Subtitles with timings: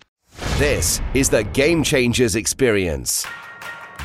[0.58, 3.26] This is the Game Changers Experience.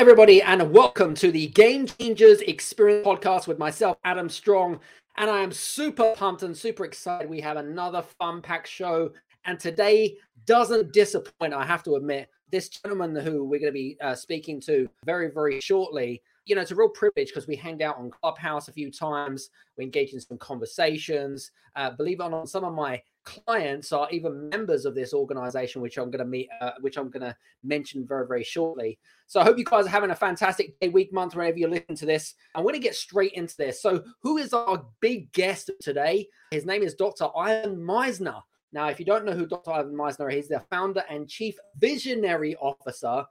[0.00, 4.80] everybody, and welcome to the Game Changers Experience podcast with myself, Adam Strong.
[5.18, 7.28] And I am super pumped and super excited.
[7.28, 9.12] We have another fun packed show.
[9.44, 12.30] And today doesn't disappoint, I have to admit.
[12.50, 16.62] This gentleman who we're going to be uh, speaking to very, very shortly you know,
[16.62, 19.50] it's a real privilege because we hanged out on Clubhouse a few times.
[19.78, 21.52] We engaged in some conversations.
[21.76, 25.80] Uh, believe it or not, some of my clients are even members of this organization,
[25.80, 28.98] which I'm going to meet, uh, which I'm going to mention very, very shortly.
[29.26, 31.94] So I hope you guys are having a fantastic day, week, month, whenever you listen
[31.96, 32.34] to this.
[32.54, 33.80] I'm going to get straight into this.
[33.80, 36.28] So, who is our big guest today?
[36.50, 37.28] His name is Dr.
[37.36, 38.42] Ivan Misner.
[38.72, 39.72] Now, if you don't know who Dr.
[39.72, 43.24] Ivan Misner is, he's the founder and chief visionary officer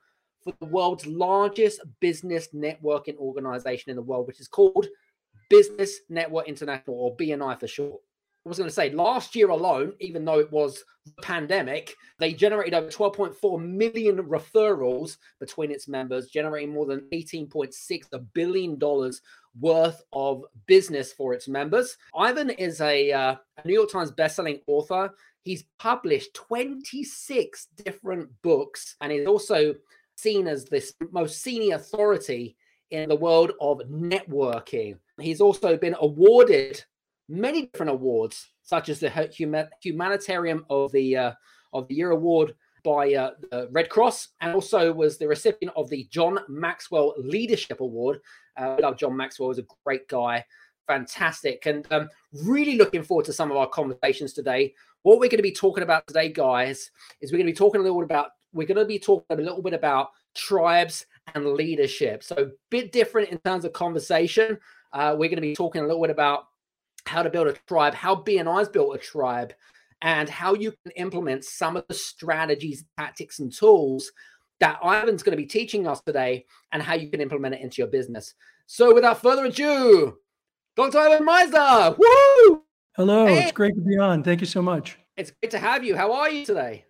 [0.43, 4.87] for the world's largest business networking organization in the world, which is called
[5.49, 8.01] Business Network International, or BNI for short.
[8.45, 12.33] I was going to say last year alone, even though it was the pandemic, they
[12.33, 17.73] generated over 12.4 million referrals between its members, generating more than 18.6
[18.33, 19.21] billion dollars
[19.59, 21.97] worth of business for its members.
[22.15, 25.11] Ivan is a, uh, a New York Times bestselling author.
[25.43, 29.75] He's published 26 different books, and he's also
[30.15, 32.55] seen as this most senior authority
[32.91, 34.97] in the world of networking.
[35.19, 36.83] He's also been awarded
[37.29, 39.29] many different awards, such as the
[39.81, 41.31] Humanitarian of the uh,
[41.71, 45.89] of the Year award by uh, the Red Cross, and also was the recipient of
[45.89, 48.19] the John Maxwell Leadership Award.
[48.59, 50.43] Uh, I love John Maxwell; is a great guy,
[50.87, 52.09] fantastic, and um,
[52.43, 54.73] really looking forward to some of our conversations today.
[55.03, 56.91] What we're going to be talking about today, guys,
[57.21, 59.37] is we're going to be talking a little bit about we're going to be talking
[59.37, 62.23] a little bit about tribes and leadership.
[62.23, 64.57] So, a bit different in terms of conversation.
[64.91, 66.45] Uh, we're going to be talking a little bit about
[67.09, 69.53] how to build a tribe, how BNI's built a tribe,
[70.01, 74.11] and how you can implement some of the strategies, tactics, and tools
[74.59, 77.81] that Ivan's going to be teaching us today, and how you can implement it into
[77.81, 78.35] your business.
[78.67, 80.17] So, without further ado,
[80.75, 80.99] Dr.
[80.99, 82.63] Ivan Misner, woo!
[82.95, 83.43] Hello, hey.
[83.43, 84.23] it's great to be on.
[84.23, 84.97] Thank you so much.
[85.17, 85.95] It's great to have you.
[85.95, 86.85] How are you today?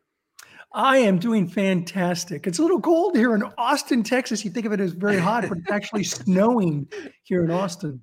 [0.73, 2.45] I am doing fantastic.
[2.45, 4.45] It's a little cold here in Austin, Texas.
[4.45, 6.87] You think of it as very hot, but it's actually snowing
[7.23, 8.01] here in Austin.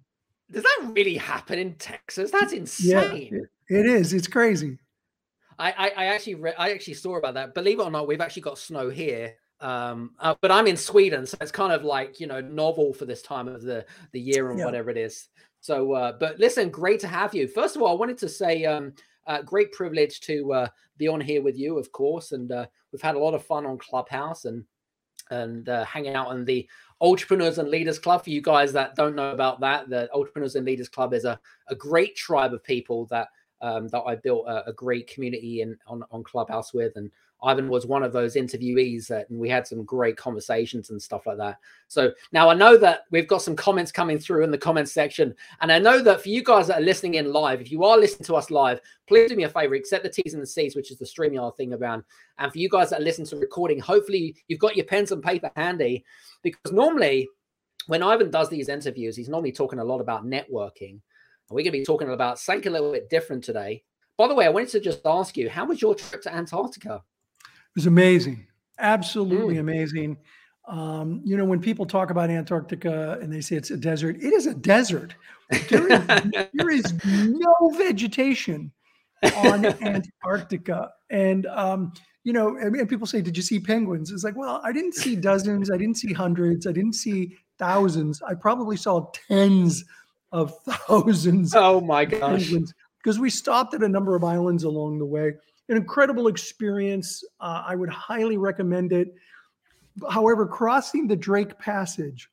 [0.50, 2.30] Does that really happen in Texas?
[2.30, 3.48] That's insane.
[3.68, 4.12] Yeah, it is.
[4.12, 4.78] It's crazy.
[5.58, 7.54] I, I, I actually re- I actually saw about that.
[7.54, 9.34] Believe it or not, we've actually got snow here.
[9.60, 13.06] Um, uh, but I'm in Sweden, so it's kind of like you know novel for
[13.06, 14.66] this time of the the year and yeah.
[14.66, 15.28] whatever it is.
[15.60, 17.48] So, uh, but listen, great to have you.
[17.48, 18.92] First of all, I wanted to say um,
[19.26, 23.02] uh, great privilege to uh, be on here with you, of course, and uh, we've
[23.02, 24.64] had a lot of fun on Clubhouse and
[25.30, 26.68] and uh, hanging out on the
[27.00, 28.24] Entrepreneurs and Leaders Club.
[28.24, 31.38] For you guys that don't know about that, the Entrepreneurs and Leaders Club is a,
[31.68, 33.28] a great tribe of people that
[33.62, 37.10] um, that I built a, a, great community in on, on Clubhouse with, and
[37.42, 41.26] Ivan was one of those interviewees that, and we had some great conversations and stuff
[41.26, 41.58] like that.
[41.88, 45.34] So now I know that we've got some comments coming through in the comments section.
[45.60, 47.98] And I know that for you guys that are listening in live, if you are
[47.98, 50.74] listening to us live, please do me a favor, accept the T's and the C's,
[50.74, 52.04] which is the StreamYard thing around.
[52.38, 55.22] And for you guys that are listening to recording, hopefully you've got your pens and
[55.22, 56.04] paper handy
[56.42, 57.28] because normally
[57.86, 61.00] when Ivan does these interviews, he's normally talking a lot about networking.
[61.48, 63.84] And we're going to be talking about something a little bit different today
[64.16, 67.02] by the way, I wanted to just ask you, how was your trip to Antarctica?
[67.76, 68.46] It was amazing,
[68.78, 69.60] absolutely mm.
[69.60, 70.16] amazing.
[70.66, 74.32] Um, you know, when people talk about Antarctica and they say it's a desert, it
[74.32, 75.14] is a desert.
[75.68, 76.06] There is,
[76.54, 78.72] there is no vegetation
[79.36, 80.90] on Antarctica.
[81.10, 81.92] And, um,
[82.24, 84.10] you know, and, and people say, Did you see penguins?
[84.10, 88.22] It's like, well, I didn't see dozens, I didn't see hundreds, I didn't see thousands.
[88.22, 89.84] I probably saw tens
[90.32, 90.58] of
[90.88, 91.54] thousands.
[91.54, 92.50] Oh my gosh.
[93.02, 95.34] Because we stopped at a number of islands along the way.
[95.68, 97.24] An incredible experience.
[97.40, 99.14] Uh, I would highly recommend it.
[100.10, 102.28] However, crossing the Drake Passage,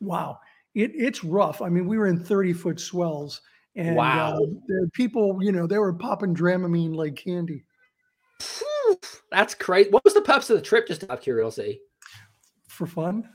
[0.00, 0.38] wow,
[0.74, 1.62] it, it's rough.
[1.62, 3.40] I mean, we were in 30 foot swells.
[3.74, 4.38] And wow.
[4.38, 7.64] Uh, people, you know, they were popping Dramamine like candy.
[9.30, 9.90] That's great.
[9.90, 11.80] What was the purpose of the trip, just out of curiosity?
[12.68, 13.28] For fun.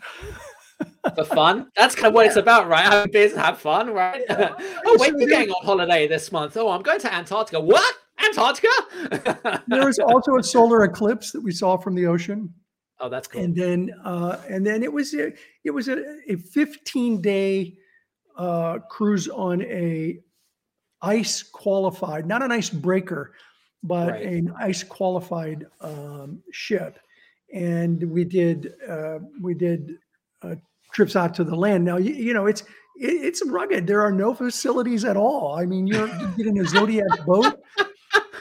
[1.15, 1.71] For fun?
[1.75, 2.29] That's kind of what yeah.
[2.29, 2.85] it's about, right?
[2.85, 4.23] Have beers and have fun, right?
[4.29, 4.55] Yeah.
[4.85, 6.57] oh, wait, you're going on holiday this month.
[6.57, 7.59] Oh, I'm going to Antarctica.
[7.59, 7.95] What?
[8.23, 9.63] Antarctica?
[9.67, 12.53] there was also a solar eclipse that we saw from the ocean.
[12.99, 13.41] Oh, that's cool.
[13.41, 15.33] And then, uh, and then it was a,
[15.63, 17.77] it was a, a 15 day
[18.37, 20.19] uh, cruise on a
[21.01, 23.33] ice qualified, not an ice breaker,
[23.83, 24.23] but right.
[24.23, 26.99] an ice qualified um, ship.
[27.53, 29.95] And we did uh, we did
[30.41, 30.55] uh,
[30.93, 31.83] trips out to the land.
[31.83, 32.61] Now you, you know it's
[32.95, 33.87] it, it's rugged.
[33.87, 35.55] There are no facilities at all.
[35.57, 37.59] I mean, you're, you get in a Zodiac boat.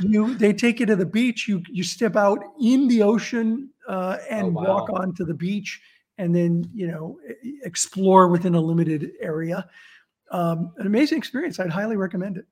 [0.00, 1.48] You they take you to the beach.
[1.48, 4.64] You you step out in the ocean uh, and oh, wow.
[4.64, 5.80] walk onto the beach,
[6.18, 7.18] and then you know
[7.64, 9.68] explore within a limited area
[10.30, 11.58] um, an amazing experience.
[11.58, 12.46] I'd highly recommend it.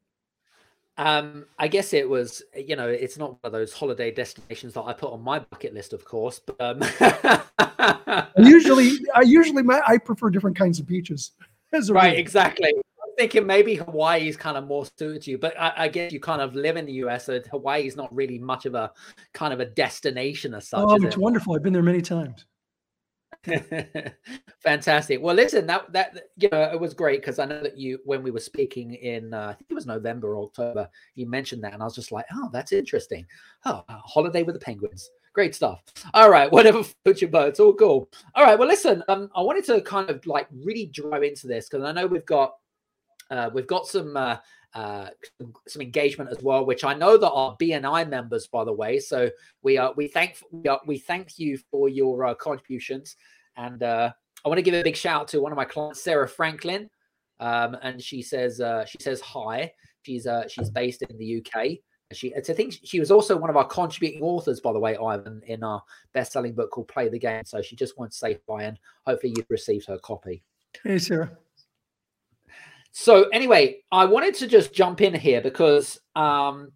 [0.96, 4.82] Um, I guess it was, you know, it's not one of those holiday destinations that
[4.82, 6.40] I put on my bucket list, of course.
[6.40, 6.82] But um...
[8.36, 11.32] usually, I usually my, I prefer different kinds of beaches.
[11.72, 12.18] right, rule.
[12.18, 12.72] exactly.
[13.18, 16.20] Thinking maybe Hawaii is kind of more suited to you, but I, I, guess you
[16.20, 18.92] kind of live in the US, so Hawaii is not really much of a
[19.34, 20.84] kind of a destination as such.
[20.86, 21.20] Oh, it's it?
[21.20, 21.56] wonderful.
[21.56, 22.46] I've been there many times.
[24.60, 25.20] Fantastic.
[25.22, 28.22] Well, listen, that that you know it was great because I know that you when
[28.22, 31.72] we were speaking in uh, I think it was November or October, you mentioned that,
[31.72, 33.26] and I was just like, oh, that's interesting.
[33.64, 35.10] Oh, holiday with the penguins.
[35.32, 35.82] Great stuff.
[36.14, 37.50] All right, whatever floats your boat.
[37.50, 38.08] It's all cool.
[38.34, 38.58] All right.
[38.58, 41.92] Well, listen, um, I wanted to kind of like really drive into this because I
[41.92, 42.54] know we've got
[43.30, 44.36] uh, we've got some uh,
[44.74, 45.08] uh,
[45.66, 48.98] some engagement as well, which I know that our BNI members, by the way.
[48.98, 49.30] So
[49.62, 53.16] we are we thank we, are, we thank you for your uh, contributions,
[53.56, 54.12] and uh,
[54.44, 56.88] I want to give a big shout out to one of my clients, Sarah Franklin,
[57.40, 59.72] um, and she says uh, she says hi.
[60.02, 61.78] She's she's based in the UK.
[62.12, 65.42] She, I think she was also one of our contributing authors, by the way, Ivan,
[65.46, 65.82] in our
[66.14, 69.34] best-selling book called "Play the Game." So she just wants to say hi, and hopefully
[69.36, 70.42] you've received her copy.
[70.82, 71.36] Hey, Sarah.
[72.92, 76.72] So anyway, I wanted to just jump in here because um,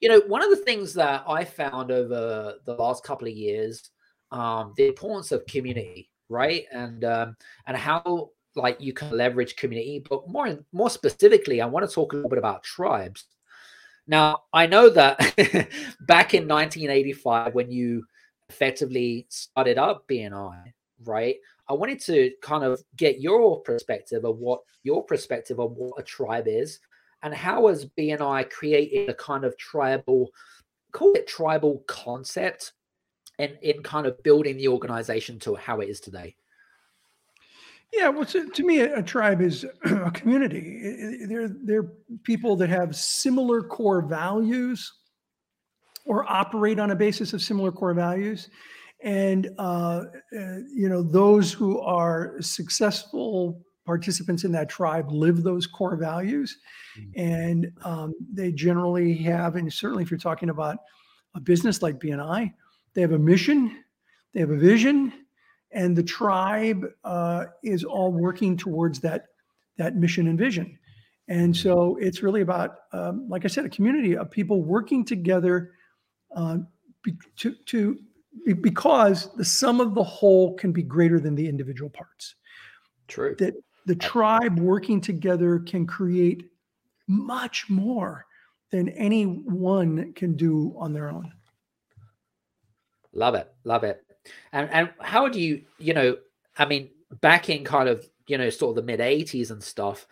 [0.00, 3.90] you know one of the things that I found over the last couple of years,
[4.32, 7.36] um, the importance of community, right, and um,
[7.66, 12.12] and how like you can leverage community, but more more specifically, I want to talk
[12.12, 13.24] a little bit about tribes.
[14.06, 15.18] Now, I know that
[16.00, 18.04] back in 1985, when you
[18.48, 20.72] effectively started up BNI,
[21.04, 21.36] right?
[21.68, 26.02] I wanted to kind of get your perspective of what your perspective on what a
[26.02, 26.78] tribe is
[27.22, 30.30] and how has BNI created a kind of tribal,
[30.92, 32.72] call it tribal concept
[33.38, 36.36] and in kind of building the organization to how it is today?
[37.92, 41.24] Yeah, well, to, to me, a, tribe is a community.
[41.26, 41.92] They're they're
[42.24, 44.92] people that have similar core values,
[46.04, 48.50] or operate on a basis of similar core values,
[49.06, 50.02] and uh,
[50.36, 56.58] uh, you know those who are successful participants in that tribe live those core values
[56.98, 57.20] mm-hmm.
[57.20, 60.78] and um, they generally have and certainly if you're talking about
[61.36, 62.52] a business like bni
[62.94, 63.84] they have a mission
[64.34, 65.12] they have a vision
[65.70, 69.26] and the tribe uh, is all working towards that
[69.78, 70.76] that mission and vision
[71.28, 75.70] and so it's really about um, like i said a community of people working together
[76.34, 76.56] uh,
[77.36, 77.96] to, to
[78.60, 82.34] because the sum of the whole can be greater than the individual parts.
[83.08, 83.36] True.
[83.38, 83.54] That
[83.86, 86.44] the tribe working together can create
[87.06, 88.26] much more
[88.70, 91.32] than any one can do on their own.
[93.12, 93.52] Love it.
[93.64, 94.04] Love it.
[94.52, 96.16] And and how do you, you know,
[96.58, 96.90] I mean,
[97.20, 100.06] back in kind of, you know, sort of the mid 80s and stuff,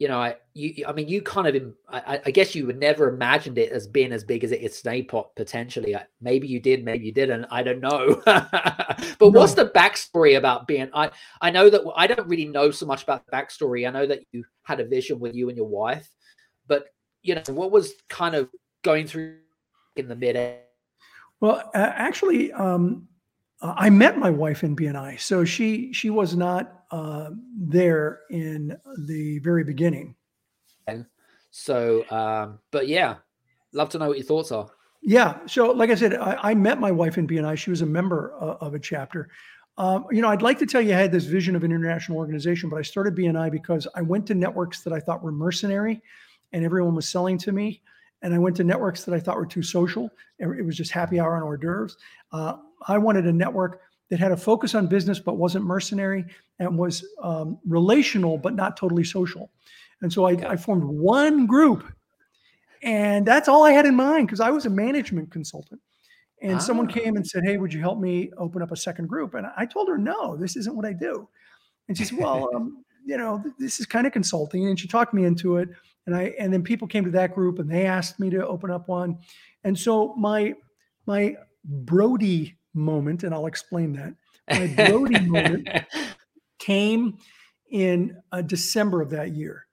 [0.00, 3.10] you know, I you I mean, you kind of I, I, guess you would never
[3.10, 5.94] imagined it as being as big as it is today, potentially.
[6.22, 7.44] Maybe you did, maybe you didn't.
[7.50, 8.20] I don't know.
[8.24, 9.28] but no.
[9.28, 10.88] what's the backstory about being?
[10.94, 11.10] I
[11.42, 13.86] I know that I don't really know so much about the backstory.
[13.86, 16.10] I know that you had a vision with you and your wife,
[16.66, 16.86] but
[17.20, 18.48] you know, what was kind of
[18.82, 19.36] going through
[19.96, 20.60] in the mid?
[21.42, 23.06] Well, uh, actually, um,
[23.60, 28.76] uh, I met my wife in BNI, so she she was not uh, there in
[29.06, 30.14] the very beginning.
[30.86, 31.06] And
[31.50, 33.16] so, um, but yeah,
[33.72, 34.70] love to know what your thoughts are.
[35.02, 35.38] Yeah.
[35.46, 37.56] So, like I said, I, I met my wife in BNI.
[37.56, 39.30] She was a member uh, of a chapter.
[39.78, 42.18] Um, you know, I'd like to tell you I had this vision of an international
[42.18, 46.02] organization, but I started BNI because I went to networks that I thought were mercenary
[46.52, 47.82] and everyone was selling to me.
[48.22, 50.10] And I went to networks that I thought were too social.
[50.38, 51.96] It was just happy hour and hors d'oeuvres.
[52.32, 56.24] Uh, I wanted a network that had a focus on business but wasn't mercenary
[56.58, 59.50] and was um, relational but not totally social.
[60.02, 61.84] And so I, I formed one group
[62.82, 65.80] and that's all I had in mind because I was a management consultant.
[66.42, 66.58] And ah.
[66.58, 69.34] someone came and said, Hey, would you help me open up a second group?
[69.34, 71.28] And I told her, No, this isn't what I do.
[71.88, 74.66] And she said, Well, um, you know, this is kind of consulting.
[74.66, 75.68] And she talked me into it.
[76.06, 78.70] And I and then people came to that group and they asked me to open
[78.70, 79.18] up one.
[79.64, 80.54] And so my
[81.06, 84.14] my Brody moment, and I'll explain that.
[84.50, 85.68] My Brody moment
[86.58, 87.18] came
[87.70, 89.66] in uh, December of that year.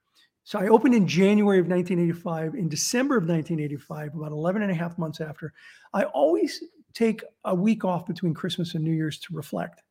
[0.43, 2.55] So I opened in January of 1985.
[2.55, 5.53] In December of 1985, about 11 and a half months after,
[5.93, 9.83] I always take a week off between Christmas and New Year's to reflect.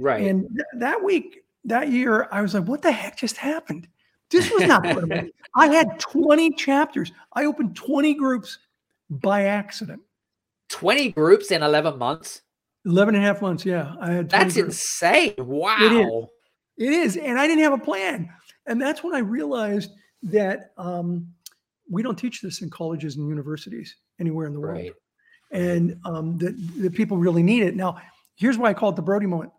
[0.00, 0.26] Right.
[0.26, 3.86] And th- that week, that year, I was like, what the heck just happened?
[4.32, 4.84] This was not
[5.54, 7.12] I had 20 chapters.
[7.34, 8.58] I opened 20 groups
[9.10, 10.00] by accident.
[10.70, 12.42] 20 groups in 11 months?
[12.86, 13.66] 11 and a half months.
[13.66, 13.94] Yeah.
[14.00, 14.68] I had That's groups.
[14.68, 15.34] insane.
[15.38, 15.76] Wow.
[15.80, 16.28] It is.
[16.78, 17.16] it is.
[17.18, 18.30] And I didn't have a plan.
[18.66, 19.90] And that's when I realized
[20.24, 21.28] that um,
[21.90, 24.78] we don't teach this in colleges and universities anywhere in the world.
[24.78, 24.92] Right.
[25.50, 27.76] And um, that, that people really need it.
[27.76, 27.98] Now,
[28.36, 29.52] here's why I call it the Brody moment.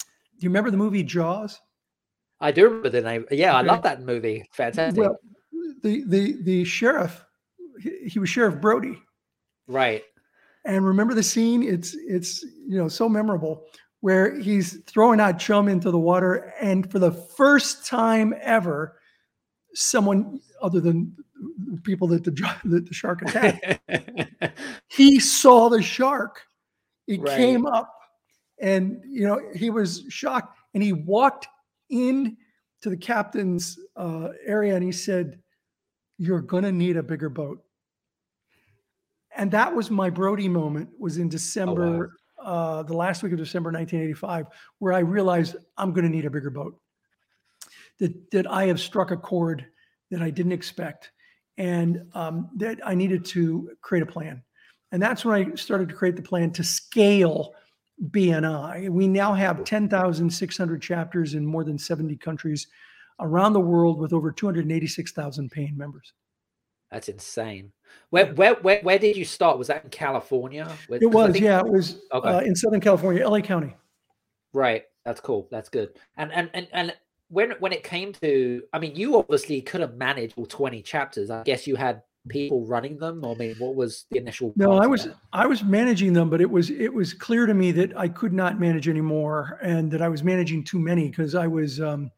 [0.00, 1.60] Do you remember the movie Jaws?
[2.42, 3.26] I do remember the name.
[3.30, 3.56] Yeah.
[3.56, 4.48] I love that movie.
[4.52, 5.00] Fantastic.
[5.00, 5.18] Well,
[5.82, 7.24] the the the sheriff,
[7.80, 8.98] he, he was Sheriff Brody.
[9.66, 10.02] Right.
[10.64, 11.62] And remember the scene?
[11.62, 13.64] It's it's you know so memorable
[14.02, 16.52] where he's throwing out chum into the water.
[16.60, 18.98] And for the first time ever,
[19.74, 21.16] someone other than
[21.84, 22.30] people that the,
[22.64, 23.80] that the shark attacked,
[24.88, 26.42] he saw the shark.
[27.06, 27.36] It right.
[27.36, 27.94] came up
[28.60, 31.46] and, you know, he was shocked and he walked
[31.92, 32.36] in
[32.80, 35.38] to the captain's uh, area and he said,
[36.18, 37.62] you're going to need a bigger boat.
[39.36, 42.06] And that was my Brody moment was in December oh, wow
[42.42, 44.46] uh, the last week of December 1985,
[44.78, 46.78] where I realized I'm going to need a bigger boat.
[47.98, 49.66] That that I have struck a chord
[50.10, 51.12] that I didn't expect,
[51.56, 54.42] and um, that I needed to create a plan.
[54.90, 57.54] And that's when I started to create the plan to scale
[58.10, 58.88] BNI.
[58.88, 62.66] We now have 10,600 chapters in more than 70 countries
[63.20, 66.12] around the world with over 286,000 paying members.
[66.90, 67.72] That's insane.
[68.10, 69.58] Where, where, where, where did you start?
[69.58, 70.70] Was that in California?
[70.88, 72.28] Where, it was, think, yeah, it was okay.
[72.28, 73.74] uh, in Southern California, LA County.
[74.52, 74.84] Right.
[75.04, 75.48] That's cool.
[75.50, 75.90] That's good.
[76.16, 76.94] And and and and
[77.28, 81.30] when when it came to, I mean, you obviously could have managed all twenty chapters.
[81.30, 83.24] I guess you had people running them.
[83.24, 84.52] I mean, what was the initial?
[84.56, 87.72] No, I was I was managing them, but it was it was clear to me
[87.72, 91.46] that I could not manage anymore, and that I was managing too many because I
[91.46, 92.10] was um,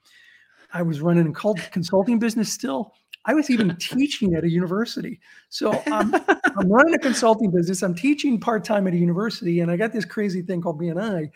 [0.73, 2.93] I was running a consulting business still
[3.25, 5.21] I was even teaching at a university.
[5.49, 6.15] So I'm,
[6.57, 7.83] I'm running a consulting business.
[7.83, 11.31] I'm teaching part time at a university, and I got this crazy thing called BNI.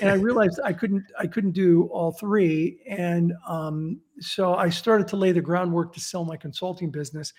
[0.00, 5.06] And I realized I couldn't I couldn't do all three, and um, so I started
[5.08, 7.32] to lay the groundwork to sell my consulting business,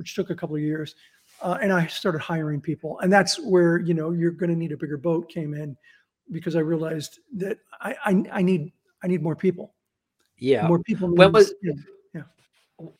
[0.00, 0.94] which took a couple of years.
[1.42, 4.72] Uh, and I started hiring people, and that's where you know you're going to need
[4.72, 5.76] a bigger boat came in,
[6.32, 8.72] because I realized that I I, I need
[9.04, 9.74] I need more people.
[10.38, 11.14] Yeah, more people.
[11.14, 11.52] When was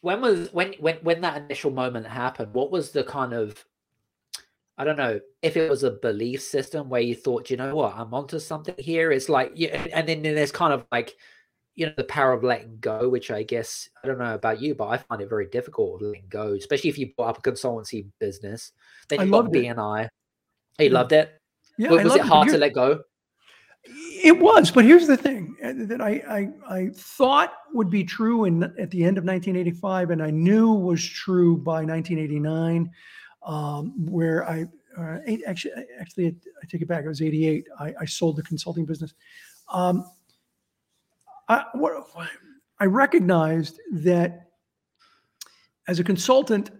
[0.02, 3.64] when was when when when that initial moment happened what was the kind of
[4.76, 7.94] i don't know if it was a belief system where you thought you know what
[7.96, 11.16] i'm onto something here it's like yeah and then there's kind of like
[11.74, 14.74] you know the power of letting go which i guess i don't know about you
[14.74, 18.06] but i find it very difficult letting go especially if you bought up a consultancy
[18.18, 18.72] business
[19.08, 20.08] then you got bni
[20.78, 20.92] you yeah.
[20.92, 21.40] loved it
[21.78, 22.52] yeah, was, was it hard it.
[22.52, 23.00] to let go
[23.84, 28.44] it was, but here's the thing uh, that I, I, I thought would be true
[28.44, 32.90] in at the end of 1985, and I knew was true by 1989,
[33.42, 34.66] um, where I
[34.98, 37.04] uh, actually actually I take it back.
[37.04, 37.64] It was 88.
[37.78, 39.14] I, I sold the consulting business.
[39.72, 40.04] Um,
[41.50, 41.92] I what,
[42.80, 44.46] I recognized that
[45.88, 46.70] as a consultant,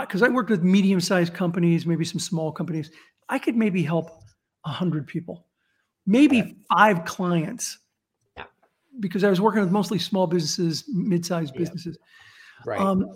[0.00, 2.90] because uh, I worked with medium-sized companies, maybe some small companies,
[3.28, 4.10] I could maybe help
[4.64, 5.46] hundred people
[6.06, 7.78] maybe five clients.
[8.36, 8.44] Yeah.
[9.00, 11.98] Because I was working with mostly small businesses, mid-sized businesses.
[12.66, 12.80] Right.
[12.80, 13.06] Um,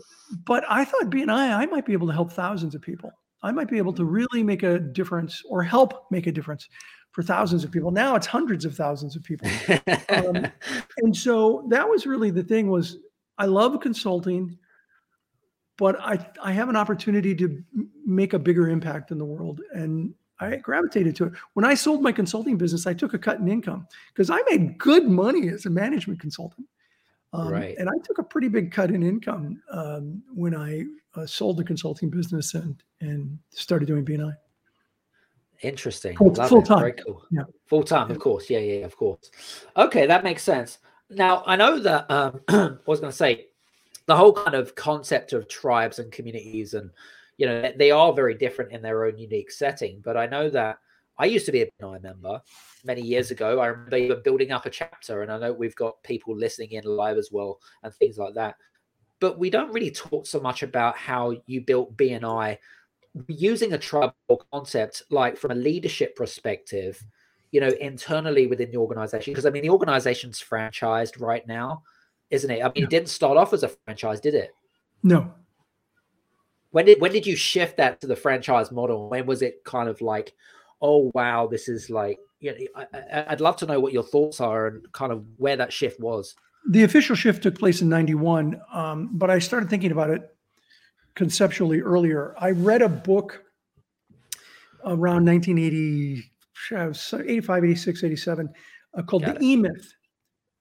[0.44, 3.10] but I thought BNI, I might be able to help thousands of people.
[3.42, 6.68] I might be able to really make a difference or help make a difference
[7.18, 7.90] for thousands of people.
[7.90, 9.48] Now it's hundreds of thousands of people.
[10.08, 10.46] um,
[10.98, 12.98] and so that was really the thing was
[13.38, 14.56] I love consulting,
[15.78, 17.60] but I, I have an opportunity to
[18.06, 19.60] make a bigger impact in the world.
[19.72, 21.32] And I gravitated to it.
[21.54, 24.78] When I sold my consulting business, I took a cut in income because I made
[24.78, 26.68] good money as a management consultant.
[27.32, 27.76] Um, right.
[27.78, 30.84] And I took a pretty big cut in income um, when I
[31.16, 34.36] uh, sold the consulting business and and started doing BNI.
[35.62, 36.16] Interesting.
[36.16, 36.78] Full, full time.
[36.78, 37.24] Very cool.
[37.30, 37.42] Yeah.
[37.66, 38.48] Full time, of course.
[38.48, 39.30] Yeah, yeah, of course.
[39.76, 40.78] Okay, that makes sense.
[41.10, 43.46] Now I know that um, I was going to say
[44.08, 46.90] the whole kind of concept of tribes and communities and
[47.36, 50.78] you know they are very different in their own unique setting but i know that
[51.18, 52.40] i used to be a BNI member
[52.84, 56.02] many years ago i remember even building up a chapter and i know we've got
[56.02, 58.56] people listening in live as well and things like that
[59.20, 62.56] but we don't really talk so much about how you built bni
[63.28, 64.12] using a tribal
[64.52, 67.02] concept like from a leadership perspective
[67.50, 71.82] you know internally within the organization because i mean the organization's franchised right now
[72.30, 72.84] isn't it i mean Yeah.
[72.84, 74.50] it didn't start off as a franchise did it
[75.02, 75.32] No,
[76.70, 79.08] when did when did you shift that to the franchise model?
[79.08, 80.34] When was it kind of like,
[80.82, 84.40] oh wow, this is like, you know, I, I'd love to know what your thoughts
[84.40, 86.34] are and kind of where that shift was.
[86.68, 90.22] the official shift took place in 91, um, but I started thinking about it
[91.18, 92.32] conceptually earlier.
[92.38, 93.42] I read a book
[94.84, 96.22] around 1980,
[96.76, 96.94] uh,
[97.28, 98.48] 85, 86, 87,
[98.94, 99.92] uh, called Got The E Myth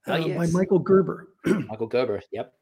[0.08, 0.48] Oh, uh, by.
[0.48, 1.28] Michael Gerber.
[1.46, 2.22] Michael Gerber.
[2.32, 2.54] Yep.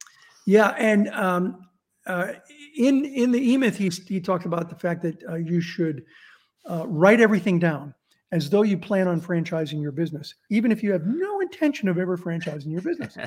[0.46, 1.68] Yeah, and um,
[2.06, 2.34] uh,
[2.78, 6.04] in in the E Myth, he he talked about the fact that uh, you should
[6.70, 7.94] uh, write everything down
[8.32, 11.98] as though you plan on franchising your business, even if you have no intention of
[11.98, 13.17] ever franchising your business.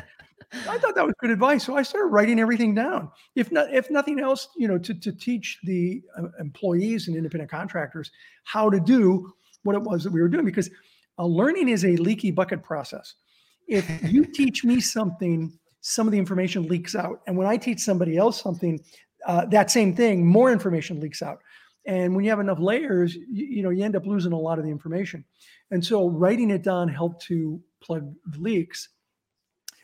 [0.68, 3.10] I thought that was good advice, so I started writing everything down.
[3.36, 7.50] If not, if nothing else, you know, to to teach the uh, employees and independent
[7.50, 8.10] contractors
[8.44, 10.70] how to do what it was that we were doing, because
[11.18, 13.14] uh, learning is a leaky bucket process.
[13.66, 17.80] If you teach me something, some of the information leaks out, and when I teach
[17.80, 18.80] somebody else something,
[19.26, 21.38] uh, that same thing, more information leaks out.
[21.88, 24.58] And when you have enough layers, you, you know, you end up losing a lot
[24.58, 25.24] of the information.
[25.70, 28.90] And so writing it down helped to plug the leaks.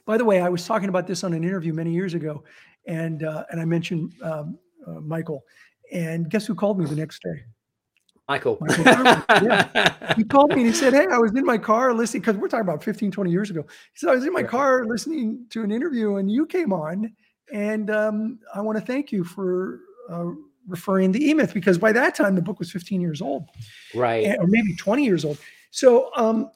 [0.05, 2.45] By the way, I was talking about this on an interview many years ago,
[2.87, 5.45] and uh, and I mentioned um, uh, Michael,
[5.93, 7.43] and guess who called me the next day?
[8.29, 8.59] Michael.
[8.61, 8.85] Michael
[9.43, 10.15] yeah.
[10.17, 12.49] He called me and he said, Hey, I was in my car listening, because we're
[12.49, 13.63] talking about 15, 20 years ago.
[13.63, 17.13] He said, I was in my car listening to an interview and you came on.
[17.53, 20.31] And um, I want to thank you for uh,
[20.67, 23.49] referring the E Myth, because by that time the book was 15 years old
[23.95, 24.25] right.
[24.25, 25.39] and- or maybe 20 years old.
[25.71, 26.51] So, um,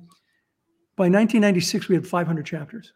[0.96, 2.94] by 1996 we had 500 chapters.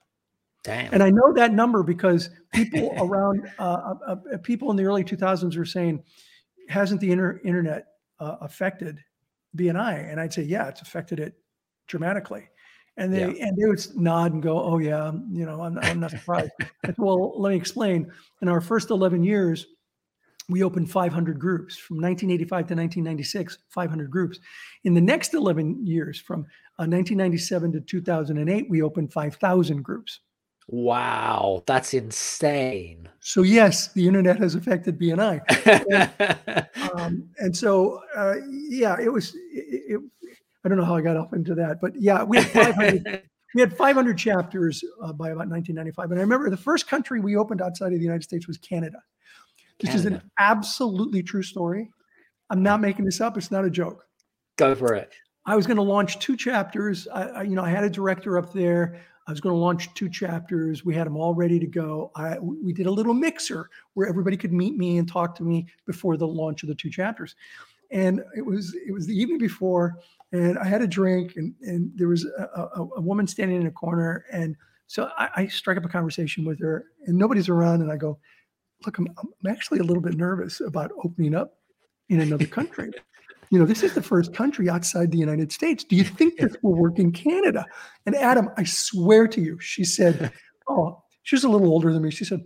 [0.64, 0.94] Damn.
[0.94, 5.04] And I know that number because people around, uh, uh, uh, people in the early
[5.04, 6.04] 2000s were saying,
[6.70, 7.88] hasn't the inter- internet
[8.20, 9.00] uh, affected
[9.58, 10.10] BNI?
[10.10, 11.34] And I'd say, yeah, it's affected it
[11.88, 12.48] dramatically.
[12.96, 16.12] And they and they would nod and go, oh yeah, you know, I'm, I'm not
[16.12, 16.52] surprised.
[16.86, 18.12] Said, well, let me explain.
[18.44, 19.66] In our first 11 years,
[20.48, 24.40] we opened 500 groups from 1985 to 1996, 500 groups.
[24.84, 26.42] In the next 11 years, from
[26.78, 30.20] uh, 1997 to 2008, we opened 5,000 groups.
[30.68, 33.10] Wow, that's insane.
[33.20, 35.42] So yes, the internet has affected BNI,
[36.96, 39.36] um, and so uh, yeah, it was.
[39.52, 40.02] It, it,
[40.66, 43.24] I don't know how I got off into that, but yeah, we had 500.
[43.54, 46.12] we had 500 chapters uh, by about 1995.
[46.12, 48.98] And I remember the first country we opened outside of the United States was Canada.
[49.80, 50.00] This Canada.
[50.00, 51.90] is an absolutely true story.
[52.50, 53.38] I'm not making this up.
[53.38, 54.06] It's not a joke.
[54.58, 55.14] Go for it.
[55.46, 57.08] I was going to launch two chapters.
[57.14, 59.02] I, I, you know, I had a director up there.
[59.28, 60.84] I was going to launch two chapters.
[60.84, 62.12] We had them all ready to go.
[62.16, 65.68] I, we did a little mixer where everybody could meet me and talk to me
[65.86, 67.36] before the launch of the two chapters.
[67.92, 70.00] And it was it was the evening before,
[70.32, 73.68] and I had a drink, and and there was a, a, a woman standing in
[73.68, 74.56] a corner, and
[74.88, 78.18] so I, I, strike up a conversation with her, and nobody's around, and I go,
[78.84, 81.60] "Look, I'm, I'm actually a little bit nervous about opening up
[82.10, 82.92] in another country."
[83.54, 85.84] you know, this is the first country outside the United States.
[85.84, 87.64] Do you think this will work in Canada?
[88.08, 90.34] And Adam, I swear to you, she said,
[90.68, 92.10] Oh, she's a little older than me.
[92.10, 92.42] She said,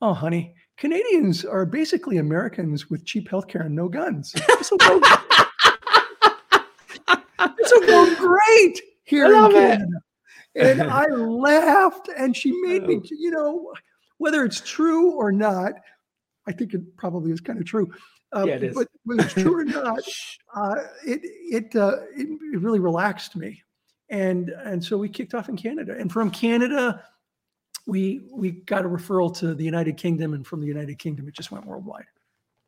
[0.00, 4.30] Oh, honey, Canadians are basically Americans with cheap healthcare and no guns.
[4.46, 5.00] This will go,
[7.56, 9.86] this will go great here in Canada.
[10.54, 10.78] It.
[10.78, 13.08] And I laughed, and she made me, oh.
[13.10, 13.72] you know,
[14.18, 15.72] whether it's true or not,
[16.46, 17.92] I think it probably is kind of true.
[18.34, 18.74] Uh, yeah, it is.
[18.74, 20.00] But whether it's true or not,
[20.54, 20.76] uh,
[21.06, 23.62] it it, uh, it, it really relaxed me,
[24.08, 27.04] and and so we kicked off in Canada, and from Canada,
[27.86, 31.34] we we got a referral to the United Kingdom, and from the United Kingdom, it
[31.34, 32.06] just went worldwide.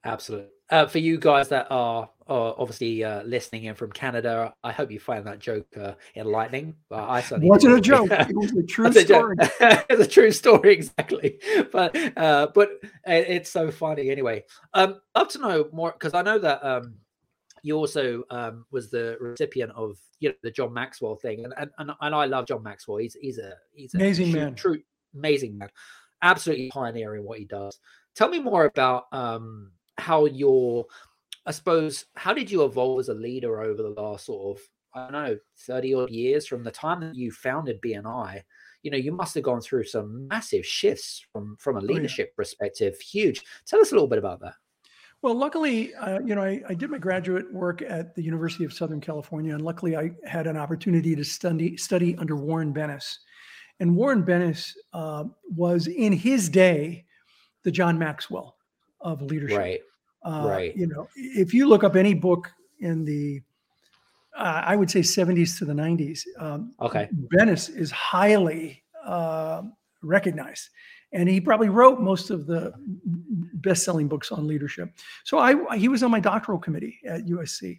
[0.04, 0.50] Absolutely.
[0.70, 4.90] Uh, for you guys that are, are obviously uh, listening in from Canada, I hope
[4.90, 6.74] you find that joke uh, enlightening.
[6.90, 9.37] Uh, I certainly wasn't a joke; it was a true story.
[9.61, 11.38] it's a true story, exactly.
[11.70, 12.70] But uh, but
[13.05, 14.44] it's so funny anyway.
[14.72, 16.94] Um, love to know more because I know that um,
[17.62, 21.70] you also um, was the recipient of you know the John Maxwell thing, and and,
[21.79, 22.98] and, and I love John Maxwell.
[22.98, 24.83] He's he's a he's a amazing true, man, true
[25.14, 25.68] amazing man,
[26.22, 27.79] absolutely pioneering what he does.
[28.14, 30.87] Tell me more about um how your
[31.46, 35.11] I suppose how did you evolve as a leader over the last sort of I
[35.11, 38.42] don't know 30 odd years from the time that you founded BNI
[38.83, 42.33] you know you must have gone through some massive shifts from from a leadership oh,
[42.33, 42.37] yeah.
[42.37, 43.42] perspective huge.
[43.66, 44.54] Tell us a little bit about that.
[45.22, 48.72] Well luckily uh, you know I, I, did my graduate work at the University of
[48.72, 53.16] Southern California and luckily I had an opportunity to study study under Warren Bennis.
[53.80, 57.07] And Warren Bennis uh, was in his day
[57.64, 58.57] the John Maxwell
[59.04, 59.58] of leadership.
[59.58, 59.80] Right.
[60.24, 60.76] Uh, right.
[60.76, 63.42] You know, if you look up any book in the,
[64.36, 69.62] uh, I would say 70s to the 90s, um, okay, Bennis is highly uh,
[70.02, 70.70] recognized,
[71.12, 72.72] and he probably wrote most of the
[73.54, 74.90] best-selling books on leadership.
[75.24, 77.78] So I, he was on my doctoral committee at USC.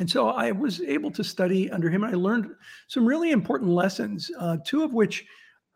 [0.00, 2.50] And so I was able to study under him, and I learned
[2.88, 5.26] some really important lessons, uh, two of which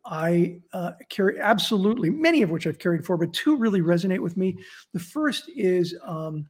[0.07, 4.37] I uh, carry absolutely many of which I've carried for, but two really resonate with
[4.37, 4.59] me.
[4.93, 6.47] The first is um,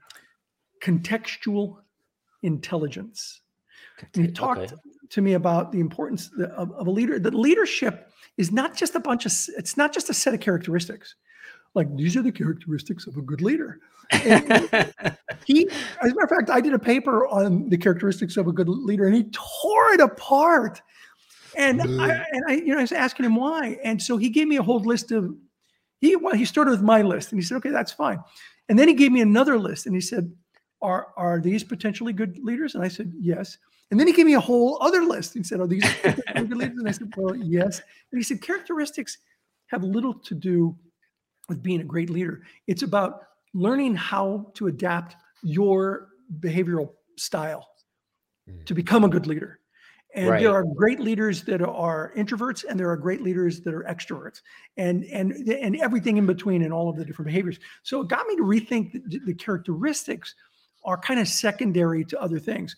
[0.82, 1.78] contextual
[2.42, 3.42] intelligence.
[4.12, 4.74] he talked okay.
[5.10, 7.18] to me about the importance of, of, a leader.
[7.18, 9.32] That leadership is not just a bunch of.
[9.56, 11.14] It's not just a set of characteristics.
[11.74, 13.80] Like these are the characteristics of a good leader.
[14.12, 18.52] he, as a matter of fact, I did a paper on the characteristics of a
[18.52, 20.82] good leader, and he tore it apart
[21.56, 24.48] and I, and I, you know, I was asking him why, and so he gave
[24.48, 25.34] me a whole list of.
[26.00, 28.18] He well, he started with my list, and he said, "Okay, that's fine."
[28.68, 30.32] And then he gave me another list, and he said,
[30.82, 33.58] "Are are these potentially good leaders?" And I said, "Yes."
[33.90, 35.34] And then he gave me a whole other list.
[35.34, 39.18] He said, "Are these good leaders?" And I said, "Well, yes." And he said, "Characteristics
[39.68, 40.76] have little to do
[41.48, 42.42] with being a great leader.
[42.66, 46.08] It's about learning how to adapt your
[46.40, 47.68] behavioral style
[48.48, 48.64] mm.
[48.66, 49.60] to become a good leader."
[50.14, 50.40] And right.
[50.40, 54.42] there are great leaders that are introverts, and there are great leaders that are extroverts,
[54.76, 57.58] and and and everything in between, and all of the different behaviors.
[57.82, 60.34] So it got me to rethink the, the characteristics
[60.84, 62.76] are kind of secondary to other things,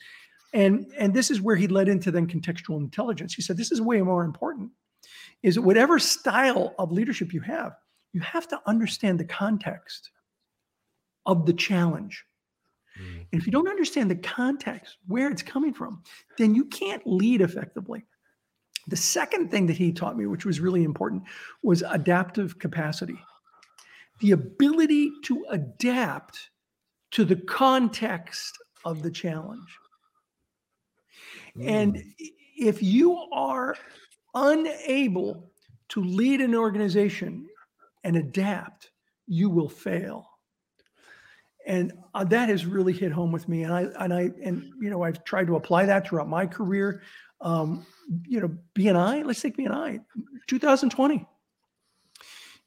[0.54, 3.34] and and this is where he led into then contextual intelligence.
[3.34, 4.70] He said this is way more important.
[5.42, 7.76] Is whatever style of leadership you have,
[8.14, 10.10] you have to understand the context
[11.26, 12.24] of the challenge
[13.00, 13.26] Mm.
[13.32, 16.02] And if you don't understand the context, where it's coming from,
[16.38, 18.04] then you can't lead effectively.
[18.88, 21.24] The second thing that he taught me, which was really important,
[21.62, 23.18] was adaptive capacity
[24.20, 26.50] the ability to adapt
[27.12, 29.68] to the context of the challenge.
[31.56, 31.68] Mm.
[31.68, 32.04] And
[32.56, 33.76] if you are
[34.34, 35.50] unable
[35.90, 37.46] to lead an organization
[38.04, 38.90] and adapt,
[39.26, 40.28] you will fail
[41.66, 44.88] and uh, that has really hit home with me and i and i and you
[44.88, 47.02] know i've tried to apply that throughout my career.
[47.40, 47.84] Um,
[48.26, 50.00] you know bni let's take bni
[50.46, 51.26] 2020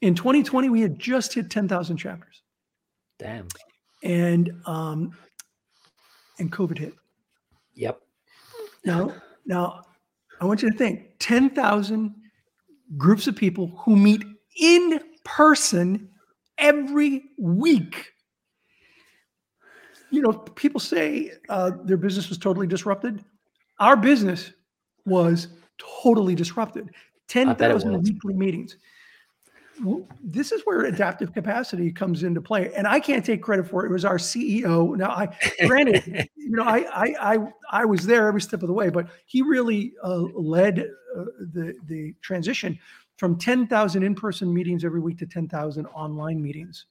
[0.02, 2.44] in 2020 we had just hit 10000 chapters.
[3.18, 3.48] Damn.
[4.04, 5.18] And um
[6.38, 6.94] and covid hit.
[7.76, 8.00] Yep.
[8.86, 9.14] Now
[9.46, 9.84] now
[10.42, 12.16] I want you to think 10,000
[12.98, 14.24] groups of people who meet
[14.60, 16.10] in person
[16.58, 18.14] every week.
[20.12, 23.24] You know, people say uh, their business was totally disrupted.
[23.80, 24.52] Our business
[25.06, 26.90] was totally disrupted.
[27.28, 28.78] 10,000 weekly meetings.
[30.22, 33.90] This is where adaptive capacity comes into play, and I can't take credit for it.
[33.90, 34.98] It was our CEO.
[34.98, 35.30] Now, I
[35.66, 36.04] granted,
[36.36, 37.38] you know, I, I I
[37.72, 41.76] I was there every step of the way, but he really uh, led uh, the
[41.86, 42.78] the transition
[43.16, 46.86] from 10,000 in-person meetings every week to 10,000 online meetings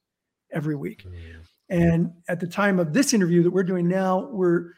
[0.52, 1.04] every week.
[1.06, 1.40] Mm.
[1.70, 4.72] And at the time of this interview that we're doing now, we're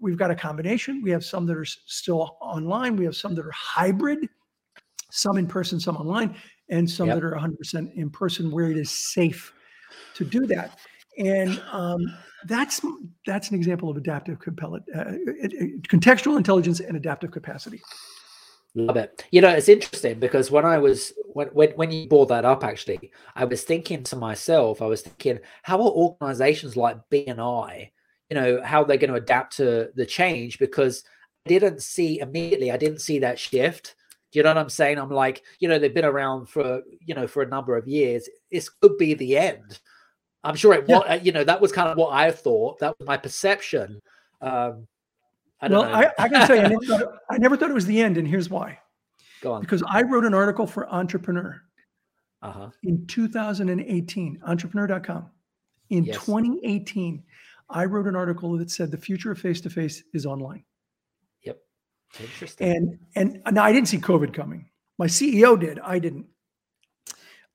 [0.00, 1.02] we've got a combination.
[1.02, 2.96] We have some that are still online.
[2.96, 4.28] We have some that are hybrid,
[5.10, 6.36] some in person, some online,
[6.68, 7.16] and some yep.
[7.16, 9.52] that are 100% in person where it is safe
[10.14, 10.78] to do that.
[11.18, 12.00] And um,
[12.44, 12.80] that's
[13.26, 14.72] that's an example of adaptive uh,
[15.88, 17.80] contextual intelligence and adaptive capacity.
[18.76, 19.24] Love it.
[19.30, 22.62] You know, it's interesting because when I was when when when you brought that up,
[22.62, 27.90] actually, I was thinking to myself, I was thinking, how are organizations like BNI,
[28.28, 30.58] you know, how they're going to adapt to the change?
[30.58, 31.04] Because
[31.46, 33.94] I didn't see immediately, I didn't see that shift.
[34.30, 34.98] Do you know what I'm saying?
[34.98, 38.28] I'm like, you know, they've been around for you know for a number of years.
[38.52, 39.80] This could be the end.
[40.44, 40.98] I'm sure it yeah.
[40.98, 41.20] was.
[41.22, 42.80] You know, that was kind of what I thought.
[42.80, 44.02] That was my perception.
[44.42, 44.86] Um,
[45.60, 48.00] I well, I, I, can say I never, thought, I never thought it was the
[48.00, 48.78] end, and here's why.
[49.40, 49.60] Go on.
[49.60, 51.62] Because I wrote an article for Entrepreneur
[52.42, 52.70] uh-huh.
[52.82, 55.30] in 2018, entrepreneur.com.
[55.90, 56.16] In yes.
[56.24, 57.22] 2018,
[57.70, 60.64] I wrote an article that said the future of face to face is online.
[61.42, 61.58] Yep.
[62.20, 62.98] Interesting.
[63.14, 64.68] And and now I didn't see COVID coming.
[64.98, 65.78] My CEO did.
[65.80, 66.26] I didn't.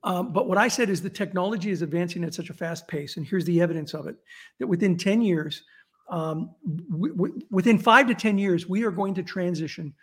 [0.04, 3.18] Um, but what I said is the technology is advancing at such a fast pace,
[3.18, 4.16] and here's the evidence of it:
[4.60, 5.64] that within 10 years,
[6.12, 6.52] um,
[6.92, 9.94] w- w- within five to 10 years, we are going to transition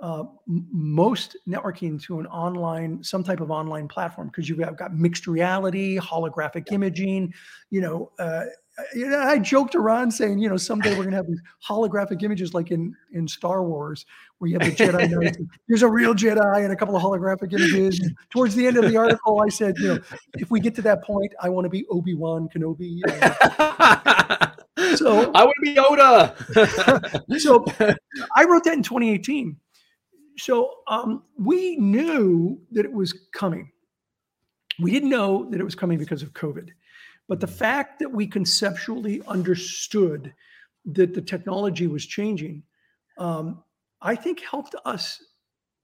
[0.00, 4.94] uh, most networking to an online, some type of online platform because you've got, got,
[4.94, 7.32] mixed reality, holographic imaging.
[7.70, 8.44] You know, uh,
[8.94, 12.22] you know, I joked around saying, you know, someday we're going to have these holographic
[12.22, 14.04] images like in in Star Wars,
[14.36, 15.38] where you have the Jedi Knights.
[15.66, 17.98] There's a real Jedi and a couple of holographic images.
[18.00, 20.00] And towards the end of the article, I said, you know,
[20.34, 23.00] if we get to that point, I want to be Obi Wan Kenobi.
[24.94, 26.34] so I would be Yoda.
[27.40, 27.64] so
[28.36, 29.56] I wrote that in 2018.
[30.38, 33.70] So um, we knew that it was coming.
[34.78, 36.68] We didn't know that it was coming because of COVID.
[37.28, 40.32] But the fact that we conceptually understood
[40.84, 42.62] that the technology was changing,
[43.18, 43.62] um,
[44.00, 45.22] I think helped us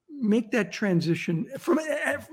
[0.08, 1.80] make that transition from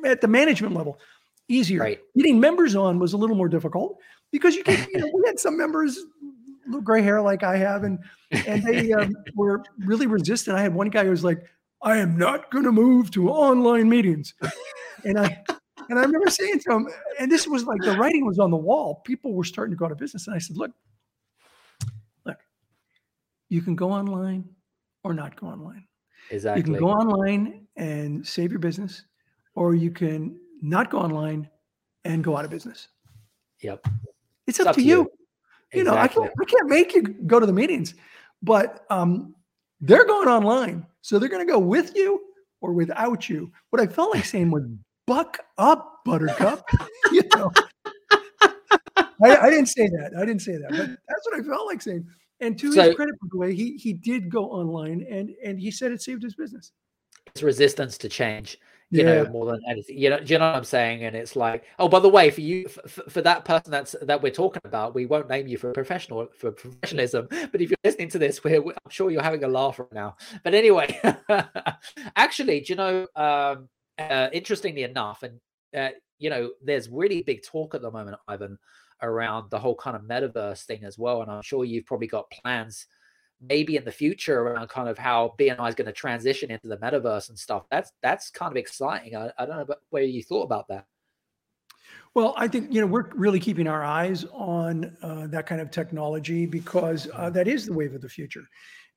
[0.05, 0.99] at the management level
[1.47, 1.79] easier.
[1.79, 1.99] Right.
[2.15, 3.97] Getting members on was a little more difficult
[4.31, 5.99] because you can, you know, we had some members
[6.83, 7.99] gray hair like I have, and
[8.31, 10.57] and they um, were really resistant.
[10.57, 11.43] I had one guy who was like,
[11.81, 14.33] "I am not going to move to online meetings,"
[15.05, 15.43] and I
[15.89, 16.87] and I remember saying to him,
[17.19, 19.01] and this was like the writing was on the wall.
[19.05, 20.71] People were starting to go out of business, and I said, "Look,
[22.25, 22.37] look,
[23.49, 24.47] you can go online
[25.03, 25.85] or not go online.
[26.31, 26.59] Exactly.
[26.59, 29.03] You can go online and save your business,
[29.55, 31.49] or you can not go online
[32.05, 32.89] and go out of business.
[33.61, 33.85] Yep.
[34.47, 34.97] It's, it's up, up, to you.
[34.97, 35.11] you.
[35.73, 37.93] You know, I can't I can't make you go to the meetings,
[38.41, 39.35] but um,
[39.81, 42.21] they're going online, so they're going to go with you
[42.61, 43.51] or without you.
[43.69, 44.63] What I felt like saying was,
[45.05, 46.65] "Buck up, Buttercup."
[47.11, 47.51] you know,
[49.23, 50.13] I, I, didn't say that.
[50.17, 52.07] I didn't say that, but that's what I felt like saying.
[52.39, 55.59] And to so, his credit, by the way, he he did go online, and and
[55.59, 56.71] he said it saved his business.
[57.27, 58.57] It's resistance to change
[58.91, 59.23] you yeah.
[59.23, 61.03] know more than anything you know do you know what i'm saying?
[61.03, 64.21] And it's like oh by the way for you for, for, that person that's that
[64.21, 67.27] we're talking about we won't name you for professional for professionalism.
[67.29, 70.15] But if you're listening to this we're, i'm sure you're having a laugh right now.
[70.43, 70.99] But anyway
[72.15, 75.39] actually do you know um uh, interestingly enough and
[75.75, 78.57] uh, you know there's really big talk at the moment ivan
[79.01, 81.21] around the whole kind of metaverse thing as well.
[81.21, 82.87] And i'm sure you've probably got plans
[83.41, 86.77] maybe in the future around kind of how BNI is going to transition into the
[86.77, 87.63] metaverse and stuff.
[87.71, 89.15] That's that's kind of exciting.
[89.15, 90.85] I, I don't know about where you thought about that.
[92.15, 95.71] Well, I think you know we're really keeping our eyes on uh, that kind of
[95.71, 97.33] technology because uh, mm-hmm.
[97.33, 98.43] that is the wave of the future,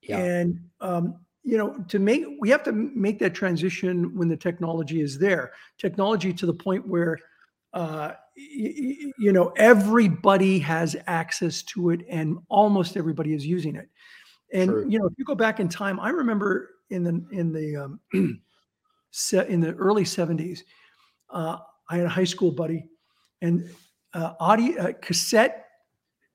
[0.03, 0.19] yeah.
[0.19, 5.01] and um, you know to make we have to make that transition when the technology
[5.01, 5.53] is there.
[5.79, 7.19] Technology to the point where
[7.75, 13.89] uh, you know everybody has access to it and almost everybody is using it.
[14.53, 14.87] And True.
[14.89, 18.01] you know, if you go back in time, I remember in the in the um,
[18.13, 20.61] in the early '70s,
[21.31, 22.89] uh, I had a high school buddy,
[23.41, 23.69] and
[24.15, 25.67] uh, audio uh, cassette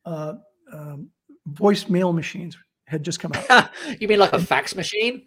[0.05, 0.33] uh,
[0.73, 1.09] um,
[1.51, 3.69] voicemail machines had just come out.
[3.99, 5.23] you mean like a fax machine?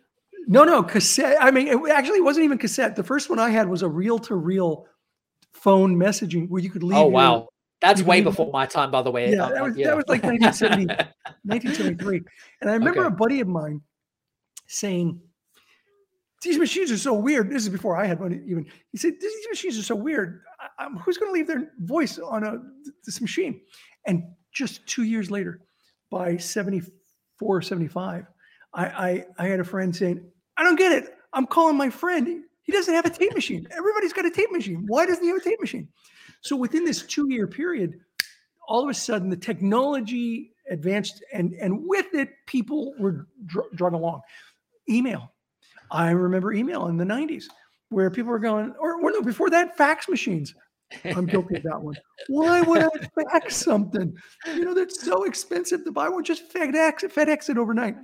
[0.47, 1.37] No, no, cassette.
[1.41, 2.97] I mean, it actually wasn't even cassette.
[2.97, 4.87] The first one I had was a reel to reel
[5.53, 6.99] phone messaging where you could leave.
[6.99, 7.49] Oh, wow.
[7.81, 8.25] That's way mm-hmm.
[8.25, 9.31] before my time, by the way.
[9.31, 9.89] Yeah, that was, yeah.
[9.89, 10.87] that was like 1970,
[11.45, 12.23] 1973.
[12.61, 13.09] And I remember Okay.
[13.09, 13.81] a buddy of mine
[14.67, 15.21] saying,
[16.43, 17.51] These machines are so weird.
[17.51, 18.67] This is before I had one even.
[18.93, 20.43] He said, These machines are so weird.
[20.61, 22.59] I, I'm, who's going to leave their voice on a
[23.07, 23.61] this machine?
[24.07, 25.61] And just two years later,
[26.11, 28.27] by 74, 75,
[28.75, 30.23] I, I, I had a friend saying,
[30.57, 31.11] I don't get it.
[31.33, 32.45] I'm calling my friend.
[32.63, 33.67] He doesn't have a tape machine.
[33.71, 34.85] Everybody's got a tape machine.
[34.87, 35.89] Why doesn't he have a tape machine?
[36.41, 38.01] So within this two year period,
[38.67, 43.95] all of a sudden the technology advanced and and with it people were dr- drawn
[43.95, 44.23] along.
[44.89, 45.33] Email.
[45.91, 47.45] I remember email in the 90s
[47.89, 50.55] where people were going or, or no before that fax machines.
[51.05, 51.97] I'm guilty of that one.
[52.29, 52.89] Why would i
[53.31, 54.17] fax something?
[54.47, 57.97] You know that's so expensive to buy one just fedex fedex it overnight.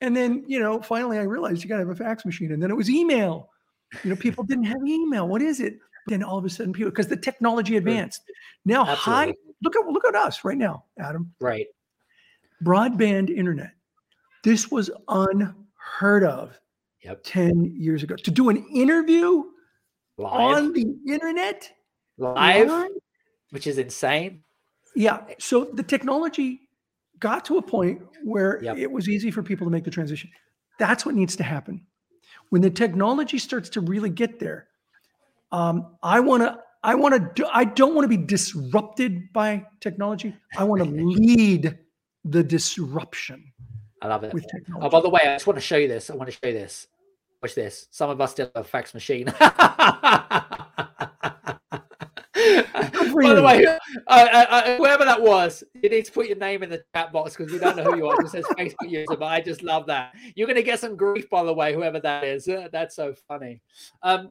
[0.00, 2.62] And then you know finally i realized you got to have a fax machine and
[2.62, 3.50] then it was email.
[4.04, 5.28] You know people didn't have email.
[5.28, 8.22] What is it then all of a sudden people because the technology advanced
[8.64, 11.66] now high look at look at us right now adam Right.
[12.62, 13.72] broadband internet
[14.44, 16.58] this was unheard of
[17.04, 17.20] Yep.
[17.24, 19.42] 10 years ago to do an interview
[20.18, 20.40] Live.
[20.40, 21.72] on the internet
[22.16, 22.90] live, live?
[23.50, 24.42] which is insane.
[24.94, 26.60] yeah so the technology
[27.18, 28.78] got to a point where Yep.
[28.78, 30.30] it was easy for people to make the transition
[30.78, 31.84] that's what needs to happen
[32.50, 34.68] when the technology starts to really get there
[35.52, 39.64] um, i want to i want to do, i don't want to be disrupted by
[39.80, 41.78] technology i want to lead
[42.24, 43.52] the disruption
[44.02, 44.34] I love it.
[44.34, 46.10] with technology Oh, by the way, I just want to show you this.
[46.10, 46.88] I want to show you this.
[47.40, 47.86] Watch this.
[47.90, 49.26] Some of us still have a fax machine.
[49.34, 49.34] by
[53.34, 56.70] the way, uh, uh, uh, whoever that was, you need to put your name in
[56.70, 58.14] the chat box because we don't know who you are.
[58.14, 60.14] It just says Facebook user, but I just love that.
[60.34, 62.48] You're going to get some grief, by the way, whoever that is.
[62.48, 63.60] Uh, that's so funny.
[64.02, 64.30] Um,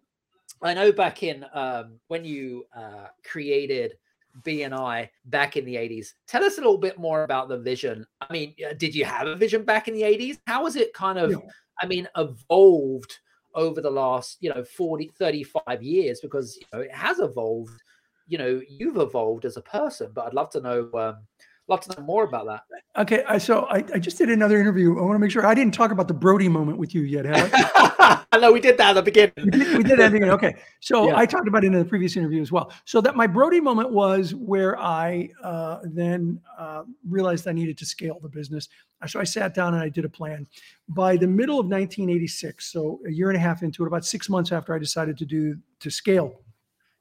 [0.63, 3.97] I know back in um, when you uh, created
[4.43, 6.13] BNI back in the 80s.
[6.27, 8.05] Tell us a little bit more about the vision.
[8.21, 10.39] I mean, uh, did you have a vision back in the 80s?
[10.47, 11.37] How was it kind of, Yeah.
[11.81, 13.19] I mean, evolved
[13.55, 16.21] over the last, you know, 40, 35 years?
[16.21, 17.81] Because, you know, it has evolved.
[18.27, 21.27] You know, you've evolved as a person, but I'd love to know, um,
[21.71, 22.61] love to know more about that.
[23.01, 24.99] Okay, I, so I, I just did another interview.
[24.99, 27.25] I want to make sure I didn't talk about the Brody moment with you yet,
[27.25, 28.17] have I?
[28.41, 29.33] Know we did that at the beginning.
[29.37, 30.13] we did, we did that.
[30.13, 31.15] Okay, so Yeah.
[31.17, 32.71] I talked about it in the previous interview as well.
[32.85, 37.85] So that my Brody moment was where I uh, then uh, realized I needed to
[37.85, 38.67] scale the business.
[39.05, 40.47] So I sat down and I did a plan.
[40.89, 44.27] By the middle of 1986, so a year and a half into it, about six
[44.27, 46.41] months after I decided to do to scale,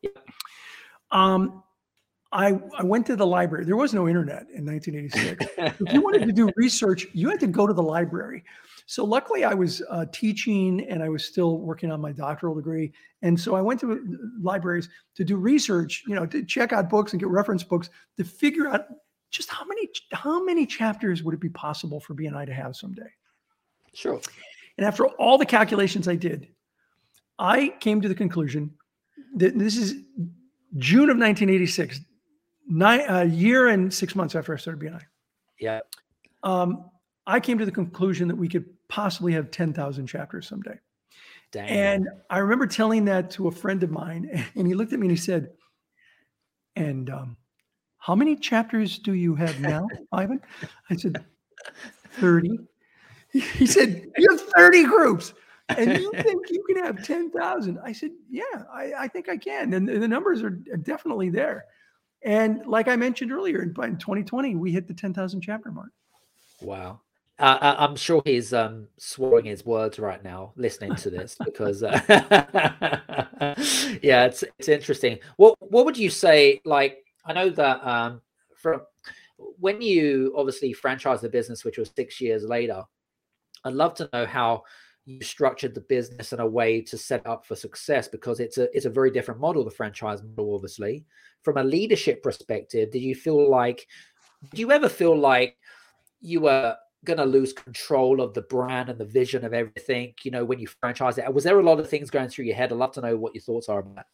[0.02, 0.11] Yeah.
[1.11, 1.62] um,
[2.32, 3.64] I I went to the library.
[3.64, 5.46] There was no internet in 1986.
[5.80, 8.44] if you wanted to do research, you had to go to the library.
[8.86, 12.92] So luckily, I was uh, teaching and I was still working on my doctoral degree,
[13.22, 13.96] and so I went to uh,
[14.40, 16.04] libraries to do research.
[16.06, 18.86] You know, to check out books and get reference books to figure out
[19.30, 23.10] just how many how many chapters would it be possible for BNI to have someday.
[23.92, 24.20] Sure.
[24.78, 26.48] And after all the calculations I did,
[27.38, 28.72] I came to the conclusion
[29.36, 29.92] that this is
[30.76, 32.00] June of 1986,
[32.70, 35.02] nine, a year and six months after I started BNI.
[35.59, 35.80] Yeah.
[36.42, 36.90] Um,
[37.26, 40.78] I came to the conclusion that we could possibly have 10,000 chapters someday.
[41.52, 41.68] Dang.
[41.68, 45.09] And I remember telling that to a friend of mine, and he looked at me
[45.09, 45.50] and he said,
[46.76, 47.37] And um,
[47.98, 50.40] how many chapters do you have now, Ivan?
[50.88, 51.24] I said,
[52.12, 52.50] 30.
[53.33, 55.35] He said, You have 30 groups.
[55.68, 57.78] And you think you can have 10,000?
[57.85, 59.72] I said, Yeah, I, I think I can.
[59.72, 61.66] And the numbers are definitely there.
[62.22, 65.90] And like I mentioned earlier, in, in 2020, we hit the 10,000 chapter mark.
[66.61, 67.00] Wow.
[67.38, 71.83] Uh, I- I'm sure he's um, swallowing his words right now, listening to this, because
[71.83, 71.98] uh,
[74.02, 75.18] yeah, it's it's interesting.
[75.38, 76.61] What what would you say?
[76.66, 78.20] Like, I know that um,
[78.54, 78.83] from
[79.38, 82.83] when you obviously franchised the business, which was six years later,
[83.64, 84.64] I'd love to know how
[85.06, 88.68] you structured the business in a way to set up for success because it's a
[88.77, 91.06] it's a very different model, the franchise model, obviously.
[91.42, 93.86] From a leadership perspective, did you feel like
[94.50, 95.56] did you ever feel like
[96.20, 100.30] you were going to lose control of the brand and the vision of everything you
[100.30, 102.70] know when you franchise it was there a lot of things going through your head
[102.70, 104.06] i'd love to know what your thoughts are about that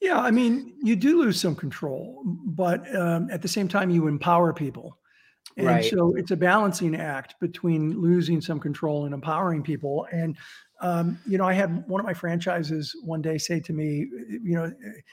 [0.00, 4.08] Yeah, I mean, you do lose some control, but um, at the same time, you
[4.08, 4.98] empower people.
[5.56, 5.84] And Right.
[5.84, 10.06] so it's a balancing act between losing some control and empowering people.
[10.12, 10.36] And,
[10.82, 14.08] um, you know, I had one of my franchises one day say to me,
[14.42, 14.72] you know,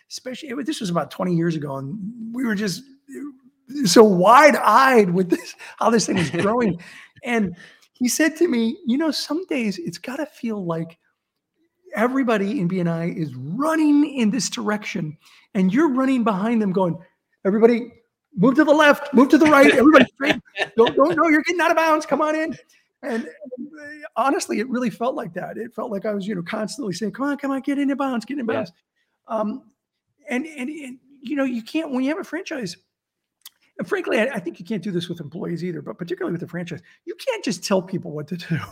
[0.09, 1.97] especially it was- this was about 20 years ago, and
[2.33, 2.83] we were just
[3.85, 6.79] so wide eyed with this, how this thing is growing.
[7.23, 7.55] and
[7.93, 10.97] he said to me, you know, some days it's got to feel like
[11.95, 15.17] everybody in BNI is running in this direction
[15.53, 16.97] and you're running behind them going,
[17.45, 17.91] everybody
[18.35, 20.35] move to the left, move to the right, everybody straight.
[20.77, 22.05] Don't, don't, no, you're getting out of bounds.
[22.05, 22.55] Come on in.
[23.01, 25.57] And, and honestly, it really felt like that.
[25.57, 27.95] It felt like I was, you know, constantly saying, come on, come on, get into
[27.95, 28.71] bounds, get in bounds.
[29.29, 29.37] Yeah.
[29.37, 29.63] Um,
[30.29, 32.75] and, and, and, you know, you can't, when you have a franchise,
[33.77, 36.41] and frankly, I, I, think you can't do this with employees either, but particularly with
[36.41, 38.59] the franchise, you can't just tell people what to do.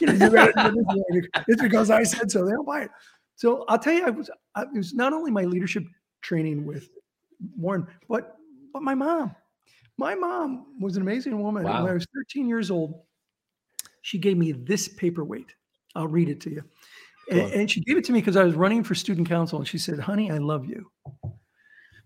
[0.00, 2.46] You know, you it's because I said so.
[2.46, 2.90] They don't buy it.
[3.36, 5.84] So I'll tell you, I was I, it was not only my leadership
[6.22, 6.88] training with
[7.58, 8.38] Warren, but
[8.72, 9.36] but my mom.
[9.98, 11.64] My mom was an amazing woman.
[11.64, 11.82] Wow.
[11.82, 13.02] When I was 13 years old,
[14.02, 15.54] she gave me this paperweight.
[15.94, 16.62] I'll read it to you.
[17.30, 19.66] And, and she gave it to me because I was running for student council, and
[19.66, 20.90] she said, "Honey, I love you."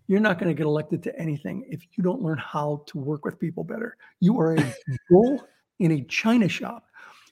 [0.08, 3.24] You're not going to get elected to anything if you don't learn how to work
[3.24, 3.96] with people better.
[4.20, 4.74] You are a
[5.10, 5.44] bull
[5.80, 6.86] in a china shop.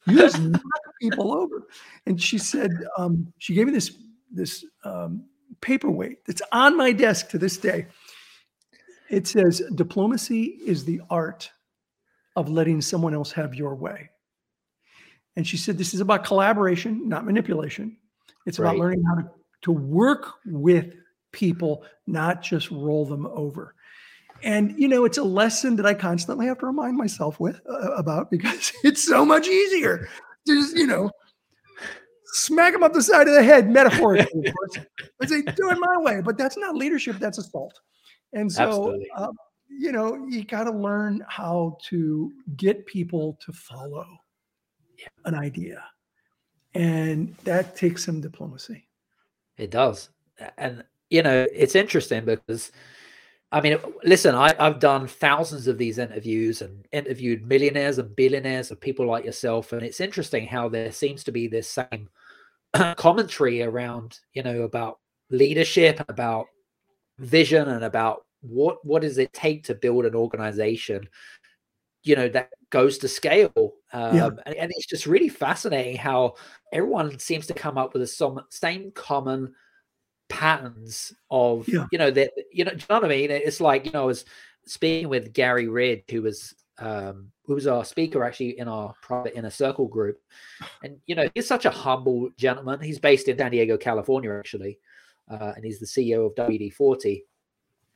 [0.06, 0.62] You just knock
[1.00, 1.68] people over.
[2.06, 3.96] And she said, um, she gave me this
[4.32, 5.24] this um,
[5.60, 7.86] paperweight that's on my desk to this day.
[9.08, 11.50] It says, diplomacy is the art
[12.34, 14.10] of letting someone else have your way.
[15.36, 17.96] And she said, this is about collaboration, not manipulation.
[18.46, 18.68] It's right.
[18.68, 19.30] about learning how to,
[19.62, 20.94] to work with
[21.32, 23.74] people, not just roll them over.
[24.42, 27.92] And you know, it's a lesson that I constantly have to remind myself with uh,
[27.92, 30.08] about because it's so much easier.
[30.46, 31.10] To just you know,
[32.26, 34.86] smack them up the side of the head, metaphorically, of course,
[35.20, 37.80] and say, "Do it my way." But that's not leadership; that's assault.
[38.34, 39.30] And so, uh,
[39.68, 44.06] you know, you got to learn how to get people to follow
[45.24, 45.82] an idea,
[46.74, 48.88] and that takes some diplomacy.
[49.56, 50.10] It does,
[50.58, 52.72] and you know, it's interesting because
[53.54, 58.72] I mean, listen, I, have done thousands of these interviews and interviewed millionaires and billionaires
[58.72, 59.72] of people like yourself.
[59.72, 62.08] And it's interesting how there seems to be this same
[62.96, 64.98] commentary around, you know, about
[65.30, 66.46] leadership, about
[67.20, 71.08] vision, and about what what does it take to build an organization,
[72.04, 73.74] you know, that goes to scale.
[73.92, 74.28] Um, yeah.
[74.46, 76.34] and, and, it's just really fascinating how
[76.72, 79.54] everyone seems to come up with the same common
[80.28, 81.86] patterns of yeah.
[81.92, 83.30] you know that you know, you know what I mean?
[83.30, 84.24] It's like you know, I was
[84.66, 89.36] speaking with Garry Ridge, who was um who was our speaker actually in our private
[89.36, 90.20] inner circle group,
[90.82, 92.80] and you know, he's such a humble gentleman.
[92.80, 94.78] He's based in San Diego, California, actually,
[95.30, 97.24] uh, and he's the CEO of WD forty,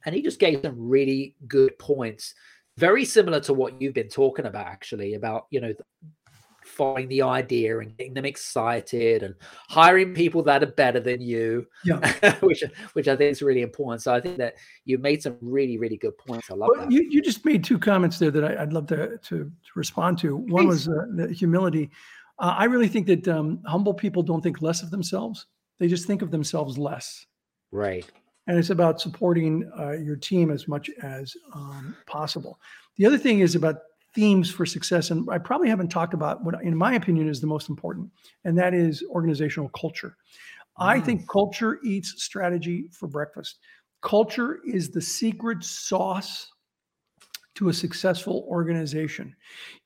[0.06, 2.34] and he just gave some really good points
[2.78, 5.74] very similar to what you've been talking about actually about you know
[6.64, 9.34] following the idea and getting them excited and
[9.68, 11.98] hiring people that are better than you yeah.
[12.40, 12.62] which
[12.92, 14.02] which i think is really important.
[14.02, 14.54] So i think that
[14.84, 16.50] you made some really really good points.
[16.50, 16.92] I love well, that.
[16.92, 20.18] you, you just made two comments there that I, would love to, to, to respond
[20.18, 20.36] to.
[20.36, 21.90] One was uh, the humility.
[22.38, 25.46] Uh, i really think that um, humble people don't think less of themselves.
[25.80, 27.26] They just think of themselves less.
[27.72, 28.06] Right
[28.48, 32.58] and it's about supporting uh, your team as much as um, possible
[32.98, 33.76] the other thing is about
[34.14, 35.10] themes for success.
[35.10, 38.10] And I probably haven't talked about what, in my opinion, is the most important,
[38.44, 40.16] and that is organizational culture.
[40.78, 40.86] Mm.
[40.86, 43.60] I think culture eats strategy for breakfast.
[44.02, 46.50] Culture is the secret sauce
[47.54, 49.34] to a successful organization.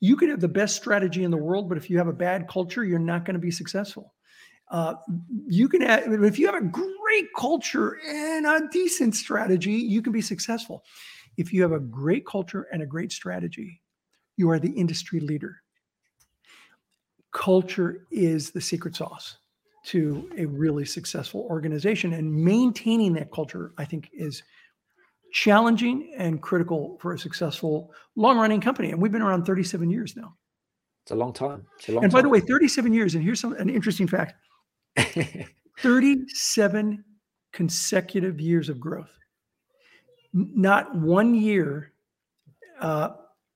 [0.00, 2.48] You could have the best strategy in the world, but if you have a bad
[2.48, 4.14] culture, you're not going to be successful.
[4.72, 4.94] Uh,
[5.46, 10.14] you can have, if you have a great culture and a decent strategy, you can
[10.14, 10.82] be successful.
[11.36, 13.82] If you have a great culture and a great strategy,
[14.38, 15.56] you are the industry leader.
[17.32, 19.36] Culture is the secret sauce
[19.84, 22.14] to a really successful organization.
[22.14, 24.42] And maintaining that culture, I think, is
[25.32, 28.90] challenging and critical for a successful long running company.
[28.90, 30.34] And we've been around 37 years now.
[31.02, 31.66] It's a long time.
[31.88, 32.24] A long and by time.
[32.24, 34.34] the way, 37 years, and here's some, an interesting fact
[35.78, 37.04] 37
[37.52, 39.10] consecutive years of growth.
[40.32, 41.92] Not one year
[42.80, 43.10] uh,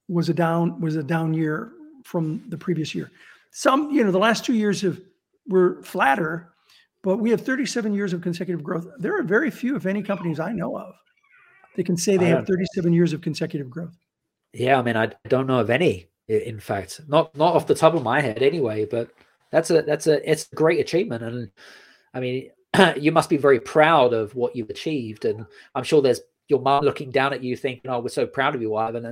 [0.09, 1.73] was a down was a down year
[2.05, 3.11] from the previous year.
[3.51, 5.01] Some, you know, the last two years have
[5.49, 6.53] were flatter,
[7.03, 8.87] but we have 37 years of consecutive growth.
[8.99, 10.95] There are very few, if any, companies I know of
[11.77, 13.97] that can say they have 37 years of consecutive growth.
[14.53, 16.09] Yeah, I mean, I don't know of any.
[16.29, 18.85] In fact, not not off the top of my head, anyway.
[18.85, 19.11] But
[19.51, 21.51] that's a that's a it's a great achievement, and
[22.15, 22.51] I mean,
[22.97, 26.85] you must be very proud of what you've achieved, and I'm sure there's your mom
[26.85, 29.05] looking down at you thinking, "Oh, we're so proud of you, Ivan."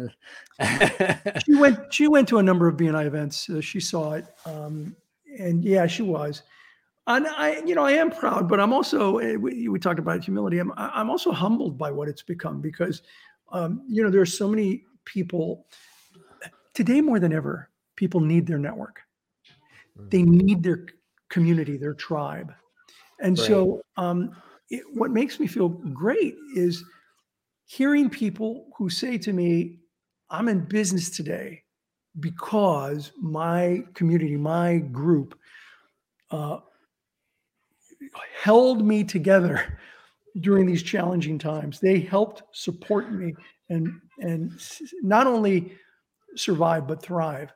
[0.59, 1.93] And she went.
[1.93, 3.49] She went to a number of BNI events.
[3.49, 4.95] Uh, she saw it, um,
[5.39, 6.43] and yeah, she was.
[7.07, 9.19] And I, you know, I am proud, but I'm also.
[9.19, 10.59] Eh, we, we talked about humility.
[10.59, 10.73] I'm.
[10.77, 13.03] I'm also humbled by what it's become because,
[13.51, 15.67] um, you know, there are so many people
[16.73, 17.69] today more than ever.
[17.97, 19.04] people need their network.
[19.99, 20.11] Mm.
[20.11, 20.87] They need their
[21.31, 22.53] community, their tribe.
[23.21, 24.35] And so, um,
[24.71, 26.85] it, what makes me feel great is
[27.67, 29.79] hearing people who say to me,
[30.31, 31.63] I'm in business today
[32.21, 35.39] because my community, my group,
[36.31, 36.59] uh,
[38.43, 39.79] held me together
[40.41, 41.81] during these challenging times.
[41.81, 43.35] They helped support me
[43.71, 44.53] and and
[45.03, 45.73] not only
[46.37, 47.53] survive but thrive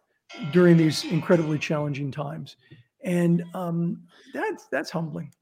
[0.53, 2.57] during these incredibly challenging times.
[3.03, 4.03] And um,
[4.35, 5.33] that's that's humbling.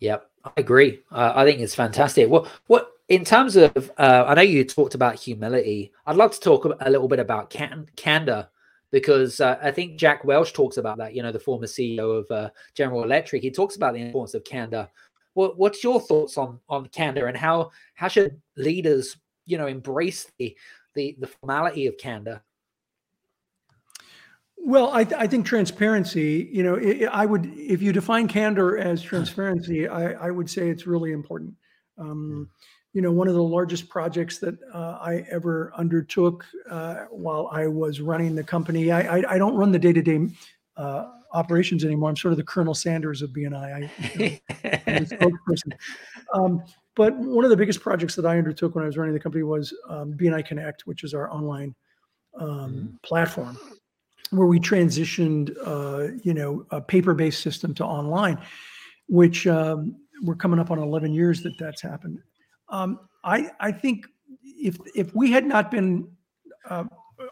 [0.00, 1.00] Yep, I agree.
[1.10, 2.28] Uh, I think it's fantastic.
[2.28, 5.92] What what in terms of uh, I know you talked about humility.
[6.06, 8.48] I'd love to talk a little bit about can, candor
[8.90, 11.14] because uh, I think Jack Welch talks about that.
[11.14, 13.42] You know, the former CEO of uh, General Electric.
[13.42, 14.88] He talks about the importance of candor.
[15.34, 20.30] What, what's your thoughts on on candor and how how should leaders you know embrace
[20.38, 20.56] the
[20.94, 22.42] the, the formality of candor?
[24.64, 28.76] Well, I, th- I think transparency, you know, it, I would, if you define candor
[28.76, 31.54] as transparency, I, I would say it's really important.
[31.96, 32.50] Um,
[32.92, 37.66] you know, one of the largest projects that uh, I ever undertook uh, while I
[37.66, 38.90] was running the company.
[38.90, 40.28] I, I, I don't run the day to day
[41.32, 42.10] operations anymore.
[42.10, 43.90] I'm sort of the Colonel Sanders of BNI.
[43.90, 44.40] I,
[44.86, 45.72] I'm spokesperson.
[46.34, 46.62] Um,
[46.94, 49.44] but one of the biggest projects that I undertook when I was running the company
[49.44, 51.74] was um, BNI Connect, which is our online
[52.38, 53.56] um, platform,
[54.30, 58.38] where we transitioned, uh, you know, a paper-based system to online,
[59.06, 62.20] which um, we're coming up on 11 years that that's happened.
[62.68, 64.06] Um, I I think
[64.42, 66.08] if if we had not been
[66.68, 66.84] uh,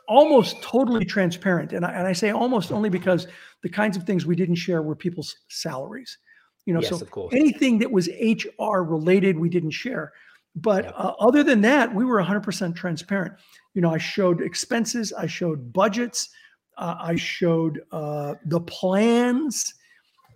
[0.09, 3.27] almost totally transparent, and I, and I say almost only because
[3.63, 6.19] the kinds of things we didn't share were people's salaries.
[6.65, 7.33] You know, Yes, so of course.
[7.35, 10.13] anything that was HR related, we didn't share.
[10.57, 13.35] But uh, other than that, we were 100% transparent.
[13.75, 16.31] You know, I showed expenses, I showed budgets,
[16.77, 19.75] uh, I showed uh, the plans.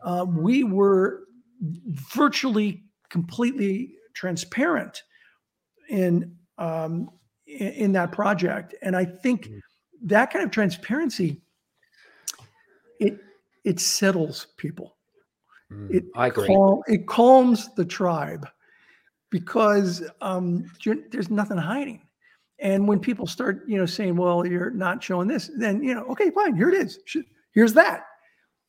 [0.03, 1.24] Uh, we were
[1.61, 5.03] virtually completely transparent
[5.88, 7.11] in um,
[7.47, 9.61] in, that project, and I think Mm.
[10.03, 11.43] that kind of transparency
[13.01, 13.18] it
[13.64, 14.97] it settles people.
[15.72, 16.47] Mm, It I agree.
[16.47, 18.49] cal- it calms the tribe
[19.30, 20.70] because um,
[21.11, 22.07] there's nothing hiding.
[22.61, 26.05] And when people start, you know, saying, "Well, you're not showing this," then you know,
[26.11, 26.99] okay, fine, here it is.
[27.53, 28.05] Here's that.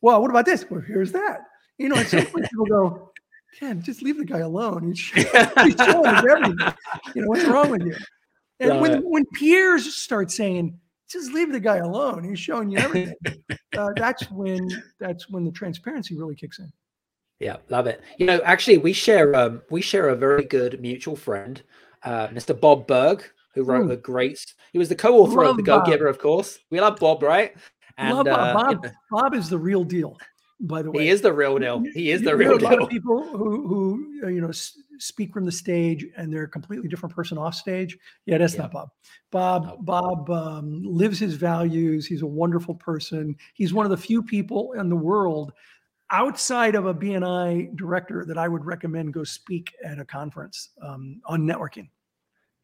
[0.02, 0.66] Well, what about this?
[0.70, 1.42] Well, here's that.
[1.78, 3.12] You know, at some point people go,
[3.60, 4.88] "Ken, just leave the guy alone.
[4.88, 6.74] He's, showing us everything.
[7.16, 7.96] You know, what's wrong with you?"
[8.62, 9.06] And Love when it.
[9.06, 10.80] when peers start saying,
[11.10, 12.24] "Just leave the guy alone.
[12.24, 13.16] He's showing you everything,"
[13.78, 14.70] uh, that's when
[15.00, 16.72] that's when the transparency really kicks in.
[17.40, 18.02] Yeah, love it.
[18.18, 21.62] You know, actually, we share um, we share a very good mutual friend,
[22.04, 22.58] uh, Mr.
[22.58, 23.24] Bob Burg,
[23.54, 23.92] who wrote Mm.
[23.92, 24.40] a great.
[24.74, 26.60] He was the co-author of the Go Giver, of course.
[26.70, 27.54] We love Bob, right?
[28.00, 28.28] Love Bob.
[28.28, 30.18] uh, Bob, Bob is the real deal,
[30.62, 31.04] by the way.
[31.04, 31.84] he is the real deal.
[31.94, 32.88] He is the real deal.
[32.88, 34.52] people who who uh, you know
[34.98, 37.98] speak from the stage and they're a completely different person off stage.
[38.26, 38.62] Yeah, that's Yeah.
[38.62, 38.90] not Bob.
[39.32, 39.78] Bob No.
[39.82, 42.06] Bob um, lives his values.
[42.08, 43.36] He's a wonderful person.
[43.56, 45.52] He's one of the few people in the world
[46.12, 51.22] outside of a BNI director that I would recommend go speak at a conference um,
[51.26, 51.90] on networking.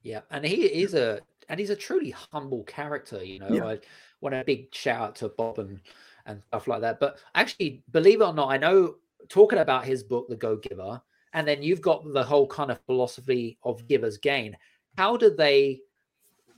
[0.07, 3.21] Yeah, and he is a and he's a truly humble character.
[3.21, 3.65] You know, Yeah.
[3.65, 3.79] I
[4.21, 5.81] want a big shout out to Bob and
[6.25, 7.01] and stuff like that.
[7.01, 8.95] But actually, believe it or not, I know
[9.27, 11.01] talking about his book, The Go Giver,
[11.33, 14.57] and then you've got the whole kind of philosophy of givers gain.
[14.97, 15.81] How did they?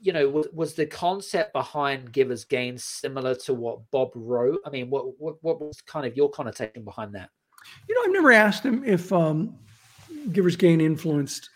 [0.01, 4.61] You know, was, was the concept behind givers gain similar to what Bob wrote?
[4.63, 7.31] I mean, what what what was kind of your connotation behind that?
[7.87, 9.57] You know, I've never asked him if um,
[10.31, 11.49] Giver's Gain influenced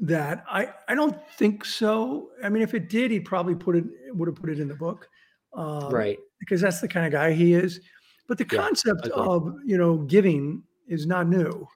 [0.00, 0.44] that.
[0.48, 2.30] I, I don't think so.
[2.42, 4.74] I mean, if it did, he probably put it would have put it in the
[4.74, 5.08] book,
[5.54, 6.18] um, right.
[6.40, 7.80] Because that's the kind of guy he is.
[8.26, 11.66] But the Yeah, concept of you know giving is not new,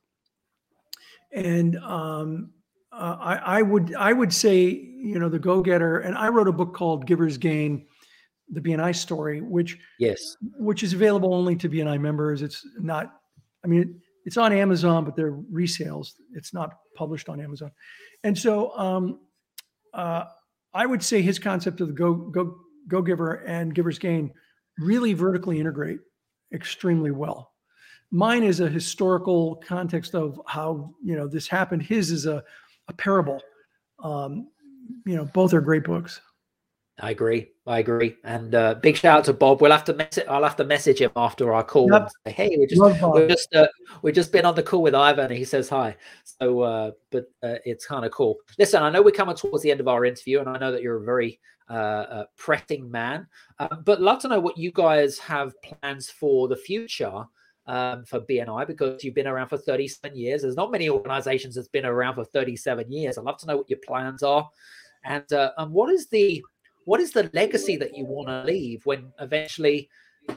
[1.32, 2.52] and um,
[2.92, 6.00] uh, I, I would I would say you know the go getter.
[6.00, 7.86] And I wrote a book called Giver's Gain,
[8.50, 10.36] the BNI story, which Yes.
[10.58, 12.42] which is available only to BNI members.
[12.42, 13.14] It's not,
[13.64, 16.12] I mean, it's on Amazon, but they're resales.
[16.34, 17.70] It's not published on Amazon.
[18.24, 19.20] And so um,
[19.94, 20.24] uh,
[20.74, 22.56] I would say his concept of the go go
[22.88, 24.32] go giver and giver's gain
[24.78, 26.00] really vertically integrate
[26.52, 27.52] extremely well.
[28.10, 31.82] Mine is a historical context of how you know this happened.
[31.82, 32.42] His is a,
[32.88, 33.40] a parable.
[34.02, 34.48] Um,
[35.06, 36.20] you know, both are great books.
[37.00, 37.50] I agree.
[37.66, 38.16] I agree.
[38.22, 39.60] And uh, big shout out to Bob.
[39.60, 40.24] We'll have to message.
[40.28, 41.90] I'll have to message him after our call.
[41.90, 42.10] Yep.
[42.26, 42.80] Say, hey, we just
[43.14, 43.66] we just uh,
[44.02, 45.26] we just been on the call with Ivan.
[45.26, 45.96] And he says hi.
[46.24, 48.36] So, uh, but uh, it's kind of cool.
[48.58, 50.82] Listen, I know we're coming towards the end of our interview, and I know that
[50.82, 51.40] you're a very
[51.70, 53.26] uh, uh, pressing man.
[53.84, 57.24] but love to know what you guys have plans for the future
[57.66, 60.42] um, for BNI because you've been around for 37 years.
[60.42, 63.16] There's not many organizations that's been around for 37 years.
[63.16, 64.48] I'd love to know what your plans are,
[65.04, 66.42] and and what is the
[66.84, 69.88] what is the legacy that you want to leave when eventually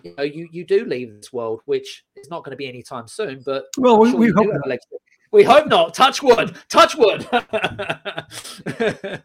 [0.03, 3.07] you know you, you do leave this world which is not going to be anytime
[3.07, 4.47] soon but well we, sure we hope
[5.35, 5.93] we hope not.
[5.93, 6.55] Touch wood.
[6.69, 7.27] Touch wood.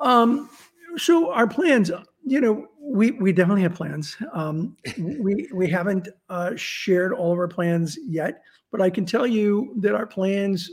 [0.00, 0.48] Um
[0.96, 1.90] so our plans
[2.24, 4.16] you know we we definitely have plans.
[4.32, 9.26] Um we we haven't uh shared all of our plans yet but i can tell
[9.26, 10.70] you that our plans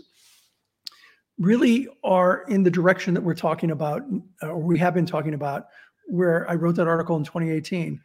[1.38, 4.03] really are in the direction that we're talking about,
[4.43, 5.67] uh, or we have been talking about,
[6.07, 7.99] where I wrote that article in 2018,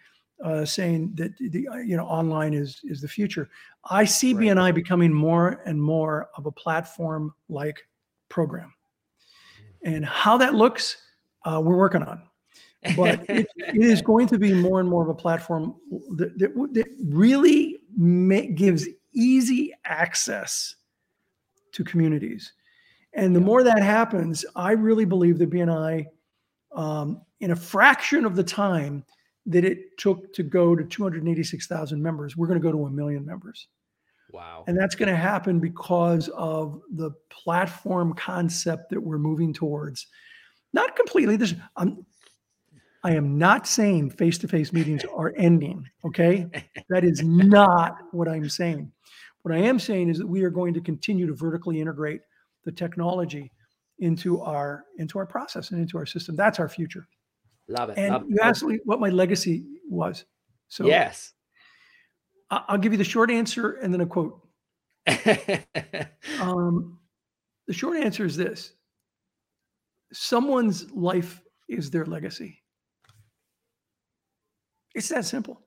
[0.45, 3.49] uh, saying that the uh, you know online is is the future.
[3.91, 4.49] I see right.
[4.49, 7.81] BNI becoming more and more of a platform like
[8.29, 8.73] program,
[9.85, 10.97] and how that looks,
[11.45, 12.23] uh, we're working on.
[12.97, 15.77] But it, it is going to be more and more of a platform
[16.17, 17.79] that, that, that really
[18.55, 20.75] gives easy access
[21.73, 22.53] to communities
[23.15, 26.07] and the more that happens, I really believe that BNI,
[26.75, 29.05] um, in a fraction of the time
[29.47, 33.27] that it took to go to 286,000 members, we're going to go to a million
[33.27, 33.69] members.
[34.33, 34.65] Wow.
[34.67, 40.07] And that's going to happen because of the platform concept that we're moving towards.
[40.73, 41.37] Not completely.
[41.37, 42.07] This I'm
[43.05, 46.47] I am not saying face-to-face meetings are ending, okay?
[46.89, 48.93] That is not what I'm saying.
[49.43, 52.21] What I am saying is that we are going to continue to vertically integrate
[52.65, 53.51] the technology
[53.99, 56.37] into our into our process and into our system.
[56.37, 57.07] That's our future.
[57.69, 57.99] Love it.
[57.99, 60.25] And Love you asked me what my legacy was.
[60.69, 61.33] So yes,
[62.51, 64.41] I'll give you the short answer and then a quote.
[66.41, 66.99] um,
[67.67, 68.73] the short answer is this:
[70.13, 72.59] someone's life is their legacy.
[74.95, 75.61] It's that simple.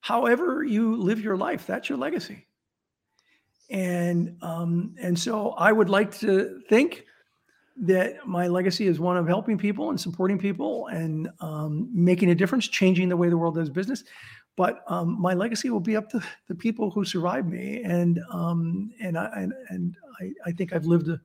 [0.00, 2.46] However you live your life, that's your legacy
[3.70, 7.04] and um, and so I would like to think
[7.78, 12.34] that my legacy is one of helping people and supporting people and um, making a
[12.34, 14.04] difference, changing the way the world does business.
[14.56, 18.90] But um, my legacy will be up to the people who survived me, and um,
[19.00, 21.20] and I and, and I, I, think I've lived a,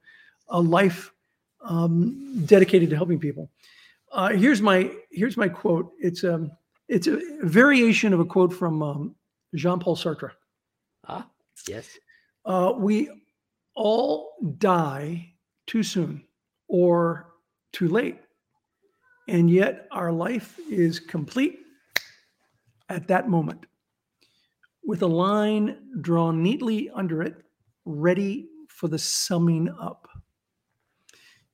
[0.49, 1.13] a life
[1.63, 3.49] um, dedicated to helping people.
[4.11, 5.93] Uh, here's my here's my quote.
[5.99, 6.51] It's um,
[6.89, 9.15] it's a variation of a quote from um,
[9.55, 10.31] Jean Paul Sartre.
[11.07, 11.25] Ah,
[11.69, 11.97] yes.
[12.45, 13.09] Uh, we
[13.75, 15.33] all die
[15.67, 16.23] too soon
[16.67, 17.27] or
[17.71, 18.19] too late.
[19.27, 21.59] And yet our life is complete
[22.89, 23.65] at that moment
[24.83, 27.35] with a line drawn neatly under it,
[27.85, 30.07] ready for the summing up.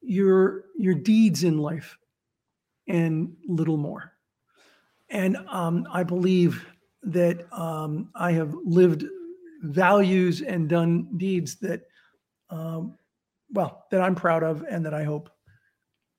[0.01, 1.97] Your, your deeds in life
[2.87, 4.13] and little more.
[5.09, 6.65] And um, I believe
[7.03, 9.05] that um, I have lived
[9.61, 11.81] values and done deeds that,
[12.49, 12.97] um,
[13.51, 15.29] well, that I'm proud of and that I hope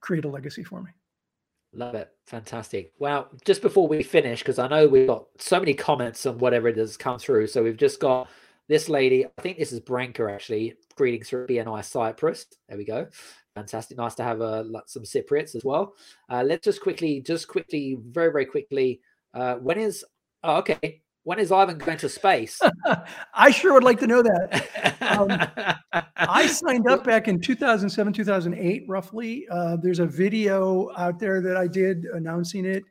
[0.00, 0.90] create a legacy for me.
[1.74, 2.10] Love it.
[2.26, 2.92] Fantastic.
[2.98, 6.68] Well, just before we finish, because I know we've got so many comments on whatever
[6.68, 7.48] it has come through.
[7.48, 8.28] So we've just got
[8.68, 10.74] this lady, I think this is Branka actually.
[10.96, 12.46] Greetings from BNI Cyprus.
[12.68, 13.06] There we go.
[13.54, 13.98] Fantastic.
[13.98, 15.94] Nice to have uh, some Cypriots as well.
[16.30, 19.00] Uh, let's just quickly, just quickly, very, very quickly.
[19.34, 20.04] Uh, when is,
[20.44, 21.02] oh, okay.
[21.28, 22.58] When is Ivan going to space?
[23.34, 24.96] I sure would like to know that.
[25.02, 25.28] Um,
[26.16, 29.46] I signed up back in 2007, 2008, roughly.
[29.50, 32.82] Uh, there's a video out there that I did announcing it.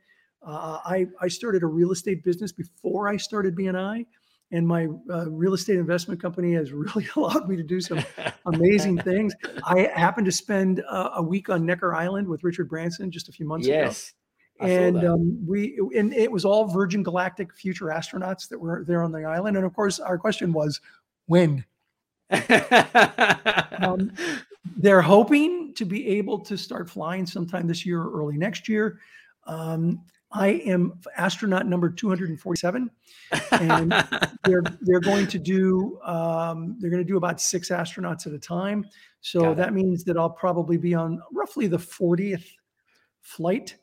[0.46, 4.06] Uh, I, I started a real estate business before I started BNI,
[4.52, 7.98] and my uh, real estate investment company has really allowed me to do some
[8.46, 9.34] amazing things.
[9.64, 13.48] I happened to spend a week on Necker Island with Richard Branson just a few
[13.48, 14.10] months yes.
[14.10, 14.17] ago.
[14.60, 19.12] And um, we and it was all Virgin Galactic future astronauts that were there on
[19.12, 19.56] the island.
[19.56, 20.80] And of course, our question was
[21.26, 21.64] when.
[23.80, 24.12] um,
[24.76, 28.98] they're hoping to be able to start flying sometime this year or early next year.
[29.46, 32.90] Um, I am astronaut number 247,
[33.52, 33.92] and
[34.44, 38.38] they're they're going to do um, they're going to do about six astronauts at a
[38.38, 38.84] time.
[39.20, 42.44] So that means that I'll probably be on roughly the 40th
[43.20, 43.76] flight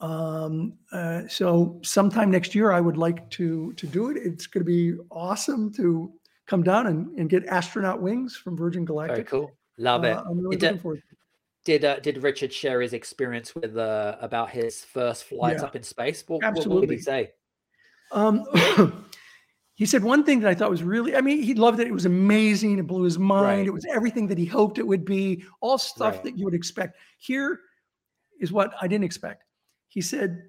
[0.00, 4.16] um, uh, so sometime next year, I would like to to do it.
[4.16, 6.12] It's going to be awesome to
[6.46, 9.28] come down and, and get astronaut wings from Virgin Galactic.
[9.30, 9.52] Very cool.
[9.76, 10.16] Love it.
[10.16, 11.02] Uh, I'm really it looking forward.
[11.64, 15.68] did uh, did Richard share his experience with uh, about his first flights Yeah.
[15.68, 16.24] up in space?
[16.26, 17.30] What, what, what did he say?
[18.12, 18.44] Um,
[19.74, 21.86] he said one thing that I thought was really, I mean, he loved it.
[21.86, 22.78] It was amazing.
[22.78, 23.44] It blew his mind.
[23.58, 23.66] Right.
[23.66, 26.24] It was everything that he hoped it would be, all stuff Right.
[26.24, 26.96] that you would expect.
[27.18, 27.60] Here
[28.40, 29.44] is what I didn't expect.
[29.88, 30.42] He said,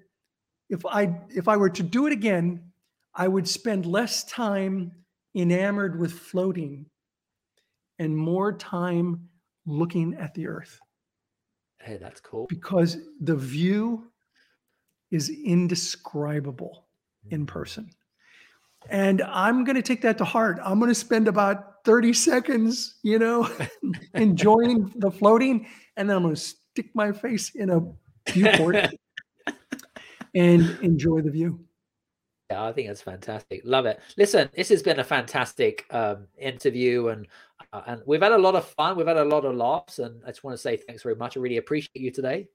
[0.68, 2.72] if I if I were to do it again,
[3.14, 4.92] I would spend less time
[5.34, 6.86] enamored with floating
[7.98, 9.28] and more time
[9.66, 10.80] looking at the earth
[11.80, 12.46] Hey, that's cool.
[12.48, 14.10] because the view
[15.10, 16.86] is indescribable
[17.28, 17.32] Mm.
[17.32, 17.90] in person.
[18.88, 20.58] And I'm going to take that to heart.
[20.64, 23.46] I'm going to spend about 30 seconds, you know,
[24.14, 25.66] enjoying the floating,
[25.98, 27.80] and then I'm going to stick my face in a
[28.32, 28.76] viewport
[30.34, 31.60] and enjoy the view.
[32.50, 33.62] Yeah, I think that's fantastic.
[33.64, 34.00] Love it.
[34.16, 37.28] Listen, this has been a fantastic um, interview, and
[37.72, 38.96] uh, and we've had a lot of fun.
[38.96, 41.36] We've had a lot of laughs, and I just want to say thanks very much.
[41.36, 42.48] I really appreciate you today.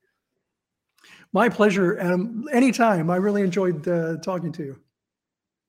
[1.31, 2.45] My pleasure, Adam.
[2.51, 3.09] Anytime.
[3.09, 4.79] I really enjoyed uh, talking to you.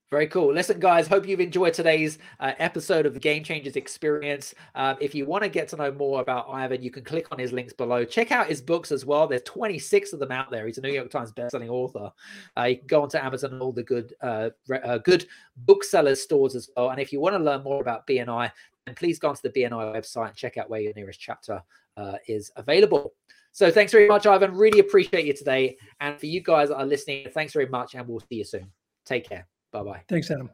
[0.09, 0.55] Very cool.
[0.55, 4.55] Listen, guys, hope you've enjoyed today's uh, episode of the Game Changers Experience.
[4.77, 7.41] Um, if you want to get to know more about Ivan, you can click on
[7.41, 8.05] his links below.
[8.05, 9.27] Check out his books as well.
[9.27, 10.65] There's 26 of them out there.
[10.65, 12.13] He's a New York Times bestselling author.
[12.57, 15.27] Uh, you can go onto Amazon and all the good, uh, re- uh, good
[15.57, 16.91] booksellers stores as well.
[16.91, 18.53] And if you want to learn more about BNI,
[18.87, 21.61] then please go onto the BNI website and check out where your nearest chapter
[21.97, 23.13] uh, is available.
[23.51, 24.55] So thanks very much, Ivan.
[24.55, 25.79] Really appreciate you today.
[25.99, 28.71] And for you guys that are listening, thanks very much, and we'll see you soon.
[29.05, 29.49] Take care.
[29.73, 30.03] Bye bye.
[30.09, 30.51] Thanks, Adam.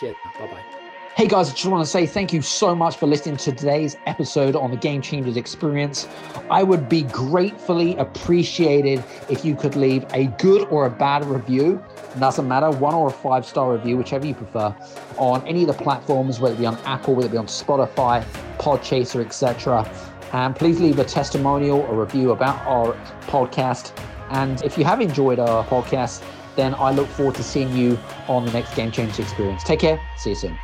[0.00, 0.16] Cheers.
[0.38, 0.84] Bye bye.
[1.16, 3.96] Hey guys, I just want to say thank you so much for listening to today's
[4.06, 6.08] episode on the Game Changers Experience.
[6.50, 11.80] I would be gratefully appreciated if you could leave a good or a bad review.
[12.18, 14.74] Doesn't matter, one or a five star review, whichever you prefer,
[15.16, 18.24] on any of the platforms, whether it be on Apple, whether it be on Spotify,
[18.58, 19.88] Podchaser, etc.
[20.32, 22.94] And please leave a testimonial or review about our
[23.28, 23.96] podcast.
[24.30, 26.24] And if you have enjoyed our podcast,
[26.56, 27.98] then I look forward to seeing you
[28.28, 29.64] on the next Game Changers Experience.
[29.64, 30.00] Take care.
[30.16, 30.58] See you soon.